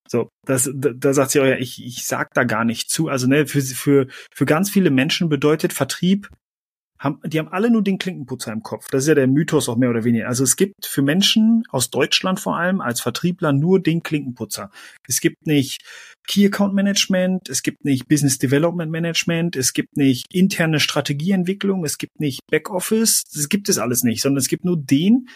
[0.09, 3.07] So, das, da, da sagt sie, oh ja, ich, ich sag da gar nicht zu.
[3.07, 6.29] Also ne, für, für, für ganz viele Menschen bedeutet Vertrieb
[6.99, 8.89] haben, die haben alle nur den Klinkenputzer im Kopf.
[8.91, 10.27] Das ist ja der Mythos auch mehr oder weniger.
[10.27, 14.69] Also es gibt für Menschen aus Deutschland vor allem als Vertriebler nur den Klinkenputzer.
[15.07, 15.81] Es gibt nicht
[16.27, 21.97] Key Account Management, es gibt nicht Business Development Management, es gibt nicht interne Strategieentwicklung, es
[21.97, 25.29] gibt nicht Backoffice, das gibt es alles nicht, sondern es gibt nur den,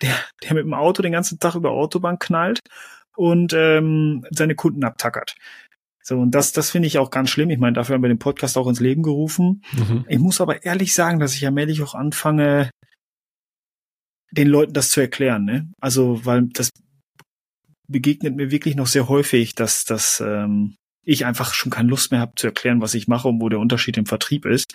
[0.00, 2.60] der, der mit dem Auto den ganzen Tag über Autobahn knallt
[3.16, 5.34] und ähm, seine Kunden abtackert.
[6.08, 7.50] So, und das, das finde ich auch ganz schlimm.
[7.50, 9.62] Ich meine, dafür haben wir den Podcast auch ins Leben gerufen.
[9.72, 10.06] Mhm.
[10.08, 12.70] Ich muss aber ehrlich sagen, dass ich allmählich auch anfange,
[14.30, 15.44] den Leuten das zu erklären.
[15.44, 15.70] Ne?
[15.82, 16.70] Also, weil das
[17.88, 22.20] begegnet mir wirklich noch sehr häufig, dass, dass ähm, ich einfach schon keine Lust mehr
[22.20, 24.72] habe zu erklären, was ich mache und wo der Unterschied im Vertrieb ist.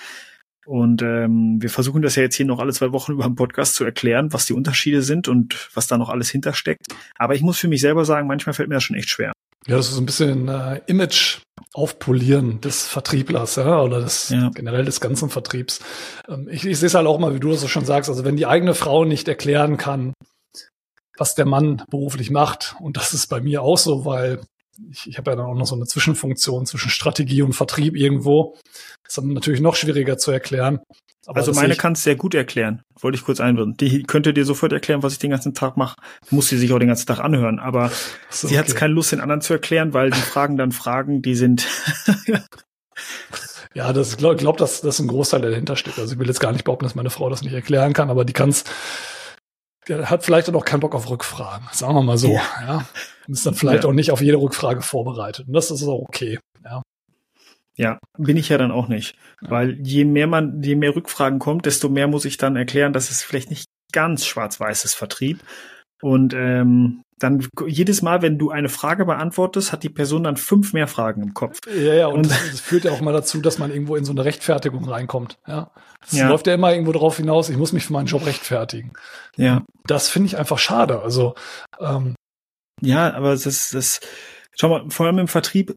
[0.67, 3.73] Und ähm, wir versuchen das ja jetzt hier noch alle zwei Wochen über den Podcast
[3.73, 6.85] zu erklären, was die Unterschiede sind und was da noch alles hintersteckt.
[7.15, 9.33] Aber ich muss für mich selber sagen, manchmal fällt mir das schon echt schwer.
[9.67, 11.39] Ja, das ist ein bisschen äh, Image
[11.73, 14.49] aufpolieren des Vertrieblers, ja, oder des ja.
[14.53, 15.79] generell des ganzen Vertriebs.
[16.27, 18.25] Ähm, ich, ich sehe es halt auch mal, wie du das so schon sagst, also
[18.25, 20.13] wenn die eigene Frau nicht erklären kann,
[21.17, 24.41] was der Mann beruflich macht, und das ist bei mir auch so, weil
[24.91, 28.57] ich, ich habe ja dann auch noch so eine Zwischenfunktion zwischen Strategie und Vertrieb irgendwo.
[29.03, 30.79] Das ist dann natürlich noch schwieriger zu erklären.
[31.25, 33.77] Aber also meine kann es sehr gut erklären, wollte ich kurz einwenden.
[33.77, 35.95] Die könnte dir sofort erklären, was ich den ganzen Tag mache.
[36.31, 37.91] Muss sie sich auch den ganzen Tag anhören, aber
[38.29, 38.69] so, sie okay.
[38.69, 41.65] hat keine Lust, den anderen zu erklären, weil die fragen dann Fragen, die sind.
[43.73, 45.97] ja, das glaube glaub, dass das ein Großteil der dahinter steht.
[45.97, 48.25] Also ich will jetzt gar nicht behaupten, dass meine Frau das nicht erklären kann, aber
[48.25, 48.65] die kann es
[49.87, 52.29] der hat vielleicht auch keinen Bock auf Rückfragen, sagen wir mal so.
[52.29, 52.41] Ja.
[52.61, 52.85] ja.
[53.27, 53.89] Und ist dann vielleicht ja.
[53.89, 55.47] auch nicht auf jede Rückfrage vorbereitet.
[55.47, 56.39] Und das ist auch okay.
[56.63, 56.81] Ja.
[57.75, 59.15] Ja, bin ich ja dann auch nicht.
[59.41, 59.49] Ja.
[59.49, 63.09] Weil je mehr man, je mehr Rückfragen kommt, desto mehr muss ich dann erklären, dass
[63.09, 65.39] es vielleicht nicht ganz schwarz-weißes Vertrieb.
[66.03, 70.73] Und ähm, dann jedes Mal, wenn du eine Frage beantwortest, hat die Person dann fünf
[70.73, 71.59] mehr Fragen im Kopf.
[71.73, 74.03] Ja, ja, und, und das, das, führt ja auch mal dazu, dass man irgendwo in
[74.03, 75.37] so eine Rechtfertigung reinkommt.
[75.47, 75.71] Ja,
[76.05, 76.27] es ja.
[76.27, 78.91] läuft ja immer irgendwo darauf hinaus, ich muss mich für meinen Job rechtfertigen.
[79.37, 81.01] Ja, das finde ich einfach schade.
[81.01, 81.35] Also
[81.79, 82.15] ähm,
[82.81, 84.01] Ja, aber das, das,
[84.57, 85.73] schau mal, vor allem im Vertrieb,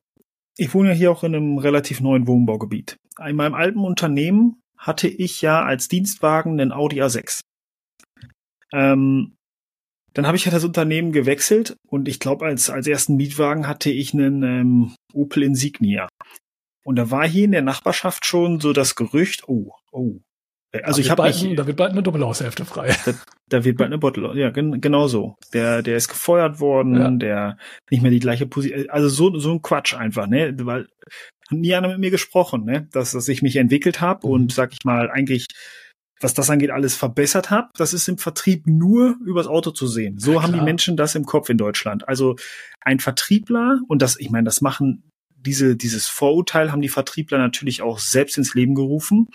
[0.56, 2.96] ich wohne ja hier auch in einem relativ neuen Wohnbaugebiet.
[3.24, 7.42] In meinem alten Unternehmen hatte ich ja als Dienstwagen einen Audi A6.
[8.72, 9.35] Ähm,
[10.16, 13.90] dann habe ich ja das Unternehmen gewechselt und ich glaube, als, als ersten Mietwagen hatte
[13.90, 16.08] ich einen ähm, Opel Insignia.
[16.86, 20.20] Und da war hier in der Nachbarschaft schon so das Gerücht, oh, oh.
[20.72, 21.54] Also da ich habe.
[21.54, 22.96] Da wird bald eine Doppelhaushälfte frei.
[23.04, 23.12] Da,
[23.48, 25.36] da, wird bald eine Bottle, ja, gen, genau so.
[25.52, 27.10] Der, der ist gefeuert worden, ja.
[27.10, 27.58] der
[27.90, 30.86] nicht mehr die gleiche Position, also so, so ein Quatsch einfach, ne, weil
[31.50, 34.32] nie einer mit mir gesprochen, ne, dass, dass ich mich entwickelt habe mhm.
[34.32, 35.46] und sag ich mal eigentlich
[36.20, 37.68] was das angeht, alles verbessert habe.
[37.76, 40.18] Das ist im Vertrieb nur übers Auto zu sehen.
[40.18, 42.08] So ja, haben die Menschen das im Kopf in Deutschland.
[42.08, 42.36] Also
[42.80, 45.02] ein Vertriebler, und das, ich meine, das machen
[45.46, 49.28] diese, dieses Vorurteil haben die Vertriebler natürlich auch selbst ins Leben gerufen,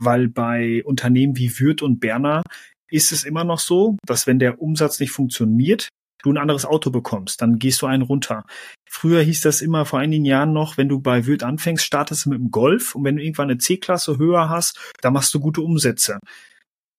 [0.00, 2.42] weil bei Unternehmen wie Würth und Berner
[2.90, 5.88] ist es immer noch so, dass wenn der Umsatz nicht funktioniert,
[6.22, 8.44] du ein anderes Auto bekommst, dann gehst du einen runter.
[8.90, 12.30] Früher hieß das immer vor einigen Jahren noch, wenn du bei Wirt anfängst, startest du
[12.30, 15.60] mit dem Golf und wenn du irgendwann eine C-Klasse höher hast, dann machst du gute
[15.60, 16.18] Umsätze.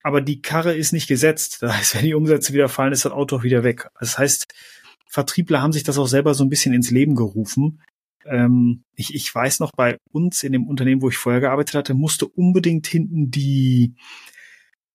[0.02, 1.60] Aber die Karre ist nicht gesetzt.
[1.62, 3.90] Das heißt, wenn die Umsätze wieder fallen, ist das Auto auch wieder weg.
[4.00, 4.48] Das heißt,
[5.08, 7.82] Vertriebler haben sich das auch selber so ein bisschen ins Leben gerufen.
[8.26, 11.94] Ähm, ich, ich weiß noch, bei uns in dem Unternehmen, wo ich vorher gearbeitet hatte,
[11.94, 13.96] musste unbedingt hinten die,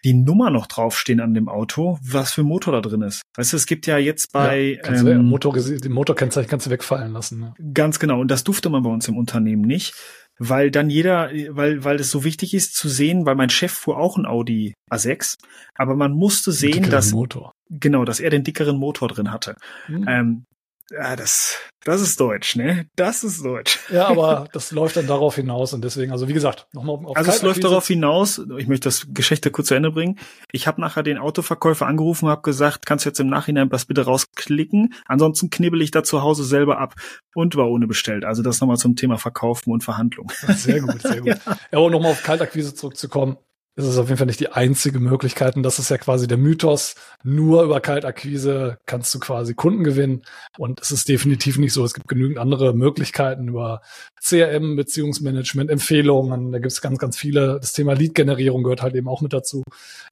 [0.04, 3.22] die Nummer noch draufstehen an dem Auto, was für ein Motor da drin ist.
[3.36, 6.70] Weißt du, es gibt ja jetzt bei ja, ähm, du, Motor, den Motorkennzeichen kannst du
[6.70, 7.40] wegfallen lassen.
[7.40, 7.54] Ne?
[7.72, 8.20] Ganz genau.
[8.20, 9.94] Und das durfte man bei uns im Unternehmen nicht,
[10.38, 13.98] weil dann jeder, weil weil es so wichtig ist zu sehen, weil mein Chef fuhr
[13.98, 15.36] auch ein Audi A6,
[15.74, 17.52] aber man musste sehen, dass Motor.
[17.70, 19.56] genau, dass er den dickeren Motor drin hatte.
[19.88, 20.04] Mhm.
[20.06, 20.44] Ähm,
[20.90, 22.86] ja, das, das ist Deutsch, ne?
[22.94, 23.78] Das ist Deutsch.
[23.90, 27.30] Ja, aber das läuft dann darauf hinaus und deswegen, also wie gesagt, nochmal auf Also
[27.30, 30.18] es läuft darauf hinaus, ich möchte das Geschichte kurz zu Ende bringen.
[30.52, 33.86] Ich habe nachher den Autoverkäufer angerufen und habe gesagt, kannst du jetzt im Nachhinein das
[33.86, 36.94] bitte rausklicken, ansonsten knibbel ich da zu Hause selber ab
[37.34, 38.24] und war ohne bestellt.
[38.24, 40.30] Also das nochmal zum Thema Verkaufen und Verhandlung.
[40.48, 41.28] Sehr gut, sehr gut.
[41.46, 43.38] ja, ja und nochmal auf Kaltakquise zurückzukommen
[43.76, 45.56] ist es auf jeden Fall nicht die einzige Möglichkeit.
[45.56, 46.94] Und das ist ja quasi der Mythos.
[47.24, 50.22] Nur über Kaltakquise kannst du quasi Kunden gewinnen.
[50.58, 51.84] Und es ist definitiv nicht so.
[51.84, 53.82] Es gibt genügend andere Möglichkeiten über
[54.22, 56.52] CRM, Beziehungsmanagement, Empfehlungen.
[56.52, 57.58] Da gibt es ganz, ganz viele.
[57.60, 59.64] Das Thema Lead-Generierung gehört halt eben auch mit dazu,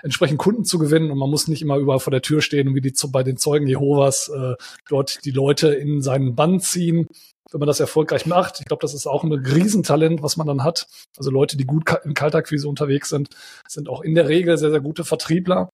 [0.03, 1.12] entsprechend Kunden zu gewinnen.
[1.12, 3.37] Und man muss nicht immer überall vor der Tür stehen und wie die bei den
[3.37, 4.55] Zeugen Jehovas äh,
[4.88, 7.09] dort die Leute in seinen Bann ziehen
[7.53, 8.61] wenn man das erfolgreich macht.
[8.61, 10.87] Ich glaube, das ist auch ein Riesentalent, was man dann hat.
[11.17, 13.29] Also Leute, die gut in Kaltakquise unterwegs sind,
[13.69, 15.71] sind auch in der Regel sehr, sehr gute Vertriebler,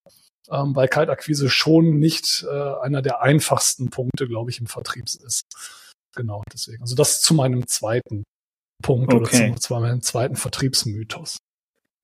[0.51, 5.43] ähm, weil Kaltakquise schon nicht äh, einer der einfachsten Punkte, glaube ich, im Vertrieb ist.
[6.15, 6.83] Genau, deswegen.
[6.83, 8.25] Also das zu meinem zweiten
[8.83, 9.51] Punkt okay.
[9.51, 11.39] oder zu, zu meinem zweiten Vertriebsmythos.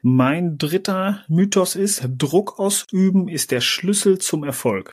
[0.03, 4.93] Mein dritter Mythos ist, Druck ausüben ist der Schlüssel zum Erfolg.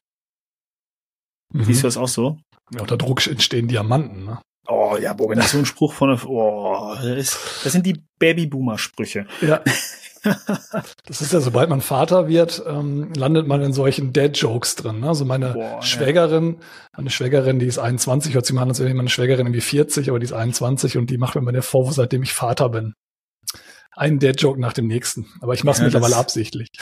[1.54, 1.66] Mhm.
[1.66, 2.40] Siehst du das auch so?
[2.74, 4.42] Ja, unter Druck entstehen Diamanten, ne?
[4.68, 7.86] Oh ja, boah, wenn das so ein Spruch von der, oh, das, ist, das sind
[7.86, 9.26] die Babyboomer-Sprüche.
[9.42, 9.62] Ja.
[11.08, 15.00] Das ist ja, sobald man Vater wird, ähm, landet man in solchen Dad-Jokes drin.
[15.00, 15.08] Ne?
[15.08, 17.00] Also meine Boah, Schwägerin, ja.
[17.00, 20.10] eine Schwägerin, die ist 21, hört sich mal an, als wäre meine Schwägerin irgendwie 40,
[20.10, 22.94] aber die ist 21 und die macht mir meine Vorwurf, seitdem ich Vater bin
[23.96, 25.26] ein Dad-Joke nach dem nächsten.
[25.42, 26.70] Aber ich mache es ja, mittlerweile absichtlich.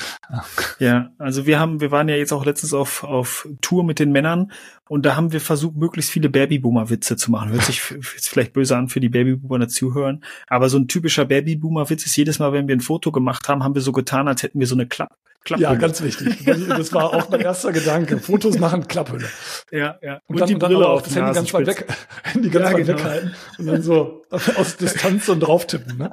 [0.80, 4.12] Ja, also wir haben, wir waren ja jetzt auch letztens auf, auf Tour mit den
[4.12, 4.52] Männern
[4.88, 7.52] und da haben wir versucht, möglichst viele Babyboomer-Witze zu machen.
[7.52, 10.24] Hört sich jetzt vielleicht böse an für die Babyboomer, die zuhören.
[10.48, 13.76] Aber so ein typischer Babyboomer-Witz ist jedes Mal, wenn wir ein Foto gemacht haben, haben
[13.76, 15.70] wir so getan, als hätten wir so eine Klapp Klapphülle.
[15.70, 16.46] Ja, ganz wichtig.
[16.46, 18.20] Das war auch mein erster Gedanke.
[18.20, 19.30] Fotos machen Klapphülle.
[19.72, 20.16] Ja, ja.
[20.28, 21.88] Und, und dann, die Brille auf das Handy ganz weit weg,
[22.24, 23.00] Handy ganz ja, weit genau.
[23.00, 26.12] weghalten und dann so aus Distanz und drauf tippen, ne?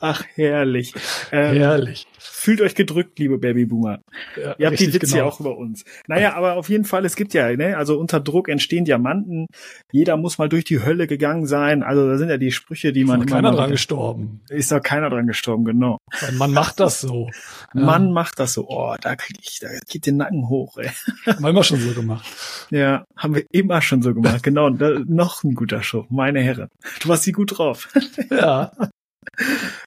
[0.00, 0.94] Ach, herrlich.
[1.32, 2.06] Ähm, herrlich.
[2.18, 4.00] Fühlt euch gedrückt, liebe Babyboomer.
[4.36, 5.16] Ja, Ihr habt die Witze genau.
[5.16, 5.84] ja auch über uns.
[6.06, 9.46] Naja, aber auf jeden Fall, es gibt ja, ne, also unter Druck entstehen Diamanten.
[9.92, 11.82] Jeder muss mal durch die Hölle gegangen sein.
[11.82, 13.22] Also da sind ja die Sprüche, die man.
[13.22, 14.40] Ist keiner dran gestorben.
[14.48, 15.98] Ist doch keiner dran gestorben, genau.
[16.32, 17.28] Man macht das so.
[17.74, 17.80] Ja.
[17.80, 18.66] Man macht das so.
[18.68, 20.90] Oh, da krieg ich, da geht den Nacken hoch, ey.
[21.26, 22.26] Haben wir immer schon so gemacht.
[22.70, 24.42] Ja, haben wir immer schon so gemacht.
[24.42, 24.70] Genau.
[24.70, 26.68] Da, noch ein guter Show, meine Herren.
[27.00, 27.88] Du warst sie gut drauf.
[28.30, 28.72] Ja.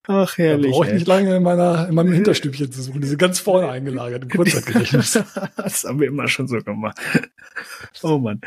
[0.07, 0.71] Ach, herrlich.
[0.71, 3.01] Da brauche ich nicht lange in, meiner, in meinem Hinterstübchen zu suchen.
[3.01, 5.23] Die sind ganz vorne eingelagert im Kurzzeitgedächtnis.
[5.57, 6.99] das haben wir immer schon so gemacht.
[8.03, 8.41] Oh Mann.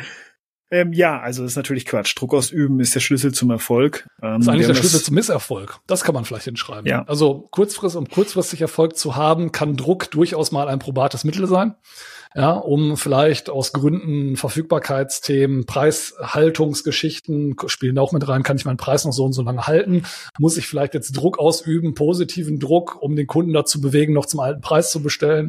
[0.74, 2.14] Ähm, ja, also das ist natürlich Quatsch.
[2.16, 4.06] Druck ausüben ist der Schlüssel zum Erfolg.
[4.22, 5.78] Ähm, das ist eigentlich der Schlüssel zum Misserfolg.
[5.86, 6.86] Das kann man vielleicht hinschreiben.
[6.86, 7.04] Ja.
[7.04, 11.74] Also kurzfristig, um kurzfristig Erfolg zu haben, kann Druck durchaus mal ein probates Mittel sein
[12.34, 19.04] ja, um vielleicht aus Gründen Verfügbarkeitsthemen, Preishaltungsgeschichten spielen auch mit rein, kann ich meinen Preis
[19.04, 20.02] noch so und so lange halten?
[20.38, 24.40] Muss ich vielleicht jetzt Druck ausüben, positiven Druck, um den Kunden dazu bewegen, noch zum
[24.40, 25.48] alten Preis zu bestellen?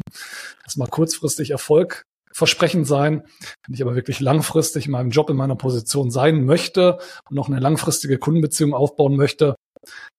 [0.64, 2.04] Das mal kurzfristig Erfolg
[2.36, 3.22] vielversprechend sein.
[3.66, 7.48] Wenn ich aber wirklich langfristig in meinem Job, in meiner Position sein möchte und noch
[7.48, 9.56] eine langfristige Kundenbeziehung aufbauen möchte,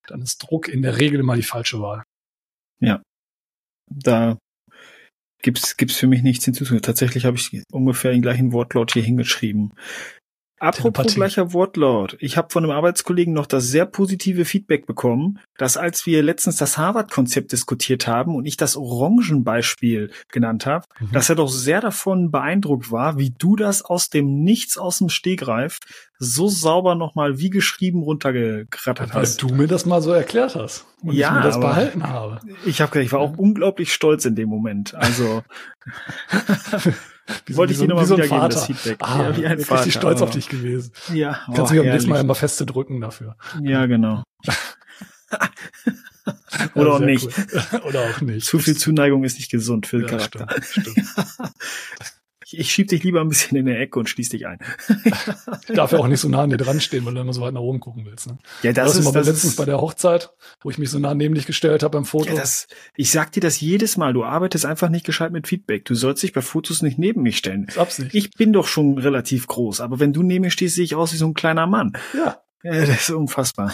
[0.08, 2.02] dann ist Druck in der Regel immer die falsche Wahl.
[2.80, 3.02] Ja.
[3.90, 4.36] Da
[5.42, 6.82] gibt's gibt's für mich nichts hinzuzufügen.
[6.82, 9.72] Tatsächlich habe ich ungefähr den gleichen Wortlaut hier hingeschrieben.
[10.60, 11.14] Apropos Telepathie.
[11.14, 12.16] gleicher Wortlaut.
[12.20, 16.56] Ich habe von einem Arbeitskollegen noch das sehr positive Feedback bekommen, dass als wir letztens
[16.56, 21.12] das Harvard-Konzept diskutiert haben und ich das Orangenbeispiel genannt habe, Mhm.
[21.12, 25.08] dass er doch sehr davon beeindruckt war, wie du das aus dem Nichts aus dem
[25.08, 25.78] Stegreif
[26.18, 29.40] so sauber nochmal wie geschrieben runtergerattert Weil hast.
[29.42, 32.40] du mir das mal so erklärt hast und Ja, ich mir das behalten habe.
[32.66, 34.94] Ich habe ich war auch unglaublich stolz in dem Moment.
[34.94, 35.44] Also
[37.46, 38.54] Wie wollte ich wie dir nochmal so wiedergeben, Vater.
[38.54, 38.96] das Feedback.
[39.00, 40.92] Ah, Ja, wie ein richtig Vater, stolz auf dich gewesen.
[41.12, 43.36] ja, Kannst oh, du mich am nächsten Mal immer feste drücken dafür.
[43.62, 44.22] Ja, genau.
[46.74, 47.26] Oder auch nicht.
[47.26, 47.80] cool.
[47.88, 48.46] Oder auch nicht.
[48.46, 50.46] Zu viel Zuneigung ist nicht gesund für den ja, Charakter.
[50.62, 51.06] stimmt, stimmt.
[52.50, 54.58] Ich, ich schieb dich lieber ein bisschen in der Ecke und schließ dich ein.
[55.68, 57.42] Ich darf ja auch nicht so nah an dir dran stehen, weil du immer so
[57.42, 58.26] weit nach oben gucken willst.
[58.26, 58.38] Ne?
[58.62, 60.30] Ja, Das, das ist mal letztens bei der Hochzeit,
[60.62, 62.30] wo ich mich so nah neben dich gestellt habe beim Foto.
[62.30, 64.12] ja, das, ich sag dir das jedes Mal.
[64.14, 65.84] Du arbeitest einfach nicht gescheit mit Feedback.
[65.84, 67.66] Du sollst dich bei Fotos nicht neben mich stellen.
[67.76, 68.14] Absicht.
[68.14, 71.12] Ich bin doch schon relativ groß, aber wenn du neben mir stehst, sehe ich aus
[71.12, 71.92] wie so ein kleiner Mann.
[72.14, 72.40] ja.
[72.64, 73.72] Ja, das ist unfassbar.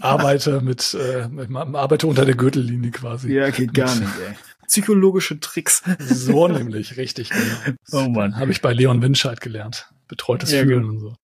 [0.00, 3.32] arbeite mit, äh, mit- arbeite unter der Gürtellinie quasi.
[3.32, 4.34] Ja, geht gar nicht, ey.
[4.66, 5.82] Psychologische Tricks.
[5.98, 7.30] So nämlich, richtig.
[7.30, 7.76] Genau.
[7.92, 8.36] Oh Mann.
[8.36, 9.90] Habe ich bei Leon Winscheid gelernt.
[10.08, 10.92] Betreutes Ja, Fühlen genau.
[10.92, 11.16] und so.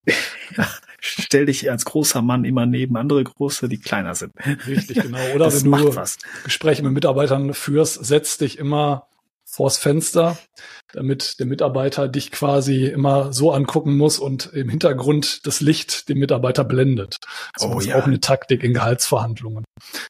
[1.01, 4.33] Stell dich als großer Mann immer neben andere Große, die kleiner sind.
[4.67, 5.19] Richtig, genau.
[5.35, 6.19] Oder das wenn du was.
[6.45, 9.09] Gespräche mit Mitarbeitern führst, setz dich immer
[9.55, 10.39] vors Fenster,
[10.93, 16.19] damit der Mitarbeiter dich quasi immer so angucken muss und im Hintergrund das Licht den
[16.19, 17.19] Mitarbeiter blendet.
[17.59, 17.97] So Oh ist ja.
[17.97, 19.65] auch eine Taktik in Gehaltsverhandlungen.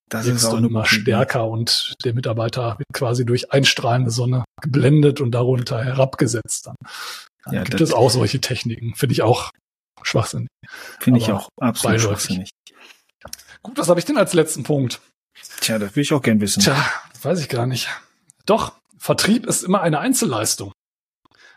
[0.09, 5.33] Das Wirkst du immer stärker und der Mitarbeiter wird quasi durch einstrahlende Sonne geblendet und
[5.33, 6.77] darunter herabgesetzt dann.
[7.45, 8.95] Dann Ja, gibt das- es auch solche Techniken.
[8.95, 9.51] Finde ich auch
[10.05, 10.49] schwachsinnig.
[11.01, 12.51] Finde ich auch absolut schwachsinnig.
[13.63, 15.01] Gut, was habe ich denn als letzten Punkt?
[15.61, 16.61] Tja, das will ich auch gern wissen.
[16.63, 16.77] Tja,
[17.13, 17.89] das weiß ich gar nicht.
[18.47, 18.73] Doch,
[19.03, 20.71] Vertrieb ist immer eine Einzelleistung.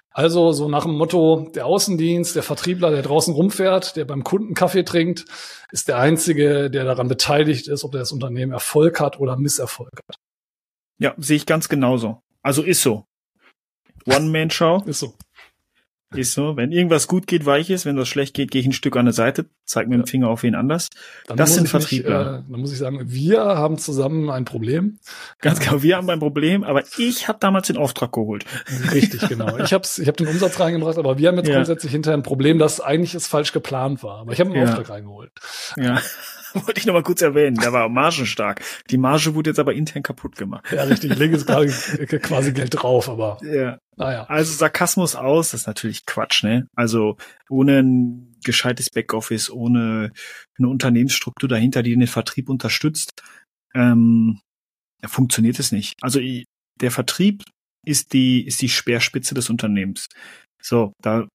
[0.10, 4.56] Also so nach dem Motto, der Außendienst, der Vertriebler, der draußen rumfährt, der beim Kunden
[4.56, 5.26] Kaffee trinkt,
[5.70, 10.18] ist der Einzige, der daran beteiligt ist, ob das Unternehmen Erfolg hat oder Misserfolg hat.
[10.98, 12.24] Ja, sehe ich ganz genauso.
[12.42, 13.06] Also ist so.
[14.08, 15.14] One-Man-Show Ist so.
[16.14, 16.56] Ist so.
[16.56, 17.86] Wenn irgendwas gut geht, weich ist.
[17.86, 20.30] Wenn das schlecht geht, gehe ich ein Stück an der Seite, zeig mit dem Finger
[20.30, 20.90] auf wen anders.
[21.28, 22.44] Dann Das sind ich mich, Vertriebler.
[22.48, 25.00] Äh, dann muss ich sagen, wir haben zusammen ein Problem.
[25.42, 28.46] Ganz genau, wir haben ein Problem, aber ich habe damals den Auftrag geholt.
[28.94, 29.58] Richtig, genau.
[29.58, 31.56] Ich habe ich hab den Umsatz reingebracht, aber wir haben jetzt Ja.
[31.56, 34.20] grundsätzlich hinterher ein Problem, das eigentlich ist falsch geplant war.
[34.20, 34.70] Aber ich habe einen Ja.
[34.70, 35.32] Auftrag reingeholt.
[35.78, 36.00] Ja.
[36.56, 37.58] Wollte ich noch mal kurz erwähnen.
[37.58, 38.62] Der war margenstark.
[38.90, 40.66] Die Marge wurde jetzt aber intern kaputt gemacht.
[40.72, 41.12] Ja, richtig.
[41.12, 41.68] Ich lege jetzt gerade
[42.20, 43.78] quasi Geld drauf, aber Ja.
[43.98, 44.24] naja.
[44.26, 46.68] Also Sarkasmus aus, das ist natürlich Quatsch, ne?
[46.76, 47.18] Also
[47.50, 50.12] ohne ein gescheites Backoffice, ohne
[50.58, 53.22] eine Unternehmensstruktur dahinter, die den Vertrieb unterstützt,
[53.74, 54.40] ähm,
[55.06, 55.96] funktioniert es nicht.
[56.02, 56.20] Also
[56.82, 57.44] der Vertrieb
[57.86, 60.08] ist die ist die Speerspitze des Unternehmens.
[60.62, 61.28] So, da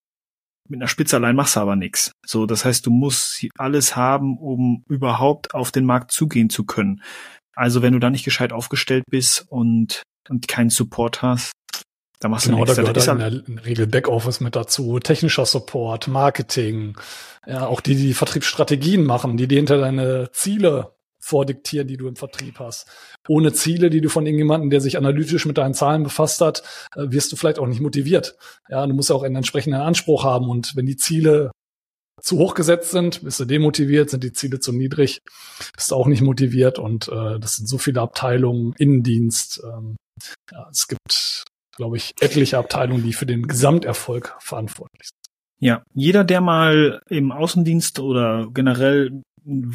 [0.71, 2.12] mit einer Spitze allein machst du aber nichts.
[2.25, 7.03] So, das heißt, du musst alles haben, um überhaupt auf den Markt zugehen zu können.
[7.55, 11.53] Also wenn du da nicht gescheit aufgestellt bist und und keinen Support hast,
[12.21, 12.77] dann machst du Genau, da nichts.
[12.77, 16.97] Das gehört ist halt in der Regel Backoffice mit dazu, technischer Support, Marketing,
[17.47, 22.09] ja, auch die, die die Vertriebsstrategien machen, die dir hinter deine Ziele vordiktieren, die du
[22.09, 22.89] im Vertrieb hast.
[23.29, 26.62] Ohne Ziele, die du von irgendjemandem, der sich analytisch mit deinen Zahlen befasst hat,
[26.97, 28.37] äh, wirst du vielleicht auch nicht motiviert.
[28.68, 31.51] Ja, du musst ja auch einen entsprechenden Anspruch haben und wenn die Ziele
[32.23, 35.21] zu hoch gesetzt sind, bist du demotiviert, sind die Ziele zu niedrig,
[35.75, 39.62] bist du auch nicht motiviert und äh, das sind so viele Abteilungen, Innendienst.
[39.64, 39.97] Ähm,
[40.53, 41.45] ja, es gibt,
[41.77, 45.21] glaube ich, etliche Abteilungen, die für den Gesamterfolg verantwortlich sind.
[45.62, 49.23] Ja, jeder, der mal im Außendienst oder generell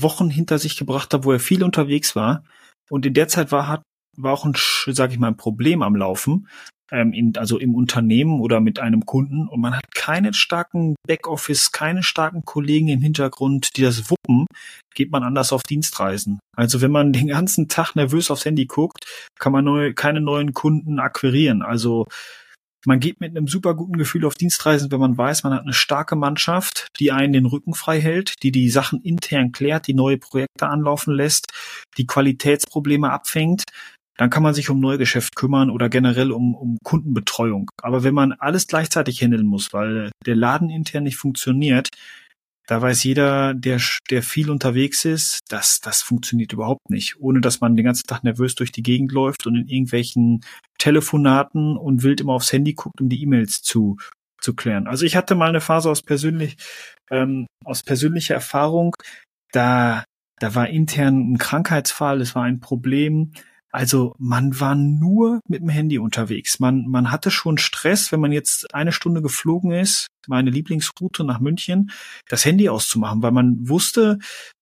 [0.01, 2.43] Wochen hinter sich gebracht hat, wo er viel unterwegs war
[2.89, 3.82] und in der Zeit war, hat,
[4.17, 4.53] war auch ein,
[4.88, 6.47] sag ich mal, ein Problem am Laufen,
[6.91, 11.71] ähm, in, also im Unternehmen oder mit einem Kunden und man hat keinen starken Backoffice,
[11.71, 14.45] keine starken Kollegen im Hintergrund, die das wuppen,
[14.93, 16.39] geht man anders auf Dienstreisen.
[16.55, 19.05] Also wenn man den ganzen Tag nervös aufs Handy guckt,
[19.39, 21.61] kann man neu, keine neuen Kunden akquirieren.
[21.61, 22.05] Also
[22.86, 25.74] man geht mit einem super guten Gefühl auf Dienstreisen, wenn man weiß, man hat eine
[25.74, 30.18] starke Mannschaft, die einen den Rücken frei hält, die die Sachen intern klärt, die neue
[30.18, 31.48] Projekte anlaufen lässt,
[31.98, 33.64] die Qualitätsprobleme abfängt.
[34.18, 37.70] Dann kann man sich um Neugeschäft kümmern oder generell um, um Kundenbetreuung.
[37.82, 41.90] Aber wenn man alles gleichzeitig handeln muss, weil der Laden intern nicht funktioniert,
[42.68, 47.61] Da weiß jeder, der, der viel unterwegs ist, dass das funktioniert überhaupt nicht, ohne dass
[47.61, 50.43] man den ganzen Tag nervös durch die Gegend läuft und in irgendwelchen
[50.80, 53.97] Telefonaten und wild immer aufs Handy guckt, um die E-Mails zu,
[54.41, 54.88] zu klären.
[54.88, 56.57] Also ich hatte mal eine Phase aus persönlich,
[57.11, 58.95] ähm, aus persönlicher Erfahrung,
[59.51, 60.03] da,
[60.39, 63.32] da war intern ein Krankheitsfall, es war ein Problem,
[63.76, 66.61] also man war nur mit dem Handy unterwegs.
[66.61, 71.41] Man, man hatte schon Stress, wenn man jetzt eine Stunde geflogen ist, meine Lieblingsroute nach
[71.41, 71.91] München,
[72.30, 74.19] das Handy auszumachen, weil man wusste,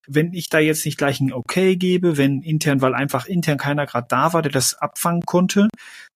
[0.08, 3.86] wenn ich da jetzt nicht gleich ein Okay gebe, wenn intern, weil einfach intern keiner
[3.86, 5.70] gerade da war, der das abfangen konnte,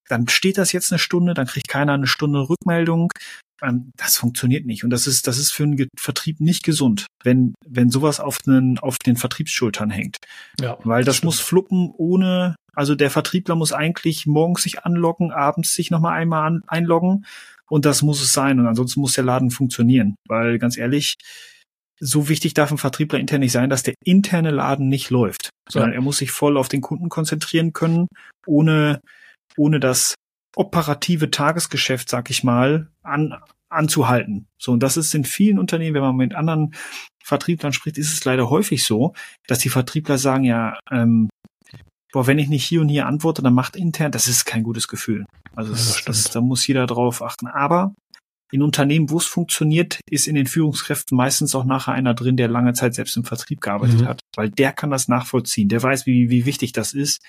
[0.10, 3.12] dann steht das jetzt eine Stunde, dann kriegt keiner eine Stunde Rückmeldung.
[3.62, 4.84] Ähm, das funktioniert nicht.
[4.84, 8.80] Und das ist, das ist für einen Vertrieb nicht gesund, wenn, wenn sowas auf den,
[8.80, 10.18] auf den Vertriebsschultern hängt.
[10.60, 15.32] Ja, Weil das, das muss fluppen ohne also der Vertriebler muss eigentlich morgens sich anloggen,
[15.32, 17.26] abends sich nochmal einmal an, einloggen
[17.70, 18.60] und das muss es sein.
[18.60, 20.16] Und ansonsten muss der Laden funktionieren.
[20.28, 21.16] Weil ganz ehrlich,
[22.00, 25.92] so wichtig darf ein Vertriebler intern nicht sein, dass der interne Laden nicht läuft, sondern
[25.92, 25.96] ja.
[25.96, 28.08] er muss sich voll auf den Kunden konzentrieren können,
[28.46, 29.02] ohne,
[29.58, 30.14] ohne das
[30.58, 33.36] operative Tagesgeschäft, sag ich mal, an,
[33.70, 34.48] anzuhalten.
[34.58, 36.74] So, und das ist in vielen Unternehmen, wenn man mit anderen
[37.24, 39.14] Vertrieblern spricht, ist es leider häufig so,
[39.48, 41.30] dass die Vertriebler sagen, ja, ähm,
[42.14, 44.88] boah, wenn ich nicht hier und hier antworte, dann macht intern, das ist kein gutes
[44.88, 45.26] Gefühl.
[45.56, 47.48] Also das, das, da muss jeder drauf achten.
[47.48, 47.94] Aber
[48.52, 52.48] in Unternehmen, wo es funktioniert, ist in den Führungskräften meistens auch nachher einer drin, der
[52.48, 54.08] lange Zeit selbst im Vertrieb gearbeitet mhm.
[54.08, 55.68] hat, weil der kann das nachvollziehen.
[55.68, 57.22] Der weiß, wie, wie wichtig das ist,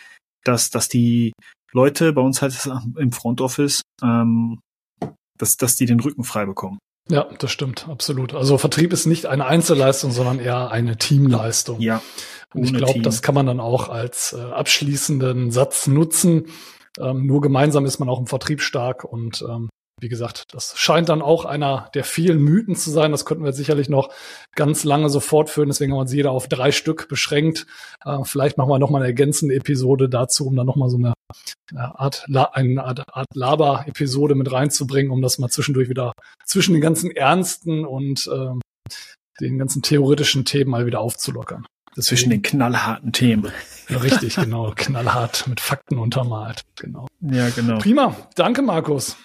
[0.44, 1.32] dass, dass die
[1.72, 2.54] Leute bei uns halt
[2.96, 4.60] im Front Office, ähm,
[5.36, 6.78] dass, dass die den Rücken frei bekommen.
[7.10, 8.34] Ja, das stimmt, absolut.
[8.34, 11.80] Also Vertrieb ist nicht eine Einzelleistung, sondern eher eine Teamleistung.
[11.80, 12.02] Ja.
[12.54, 16.46] Und ich glaube, das kann man dann auch als äh, abschließenden Satz nutzen.
[16.98, 19.68] Ähm, nur gemeinsam ist man auch im Vertrieb stark und ähm,
[20.00, 23.10] wie gesagt, das scheint dann auch einer der vielen Mythen zu sein.
[23.10, 24.10] Das könnten wir sicherlich noch
[24.54, 25.68] ganz lange so fortführen.
[25.68, 27.66] Deswegen haben wir uns jeder auf drei Stück beschränkt.
[28.04, 30.98] Äh, vielleicht machen wir noch mal eine ergänzende Episode dazu, um dann noch mal so
[30.98, 31.14] eine,
[31.70, 36.12] eine Art, eine Art, Art Laber-Episode mit reinzubringen, um das mal zwischendurch wieder
[36.44, 38.50] zwischen den ganzen ernsten und äh,
[39.40, 41.66] den ganzen theoretischen Themen mal wieder aufzulockern.
[41.98, 43.50] Zwischen den knallharten Themen.
[43.90, 44.72] Richtig, genau.
[44.74, 46.62] Knallhart mit Fakten untermalt.
[46.76, 47.08] Genau.
[47.20, 47.78] Ja, genau.
[47.78, 48.14] Prima.
[48.36, 49.16] Danke, Markus.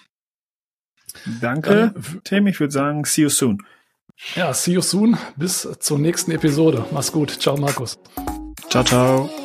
[1.41, 1.93] Danke,
[2.24, 2.47] Tim.
[2.47, 3.64] Ich würde sagen, see you soon.
[4.36, 5.18] Ja, see you soon.
[5.36, 6.86] Bis zur nächsten Episode.
[6.91, 7.30] Mach's gut.
[7.41, 7.97] Ciao, Markus.
[8.70, 9.42] Ciao, ciao.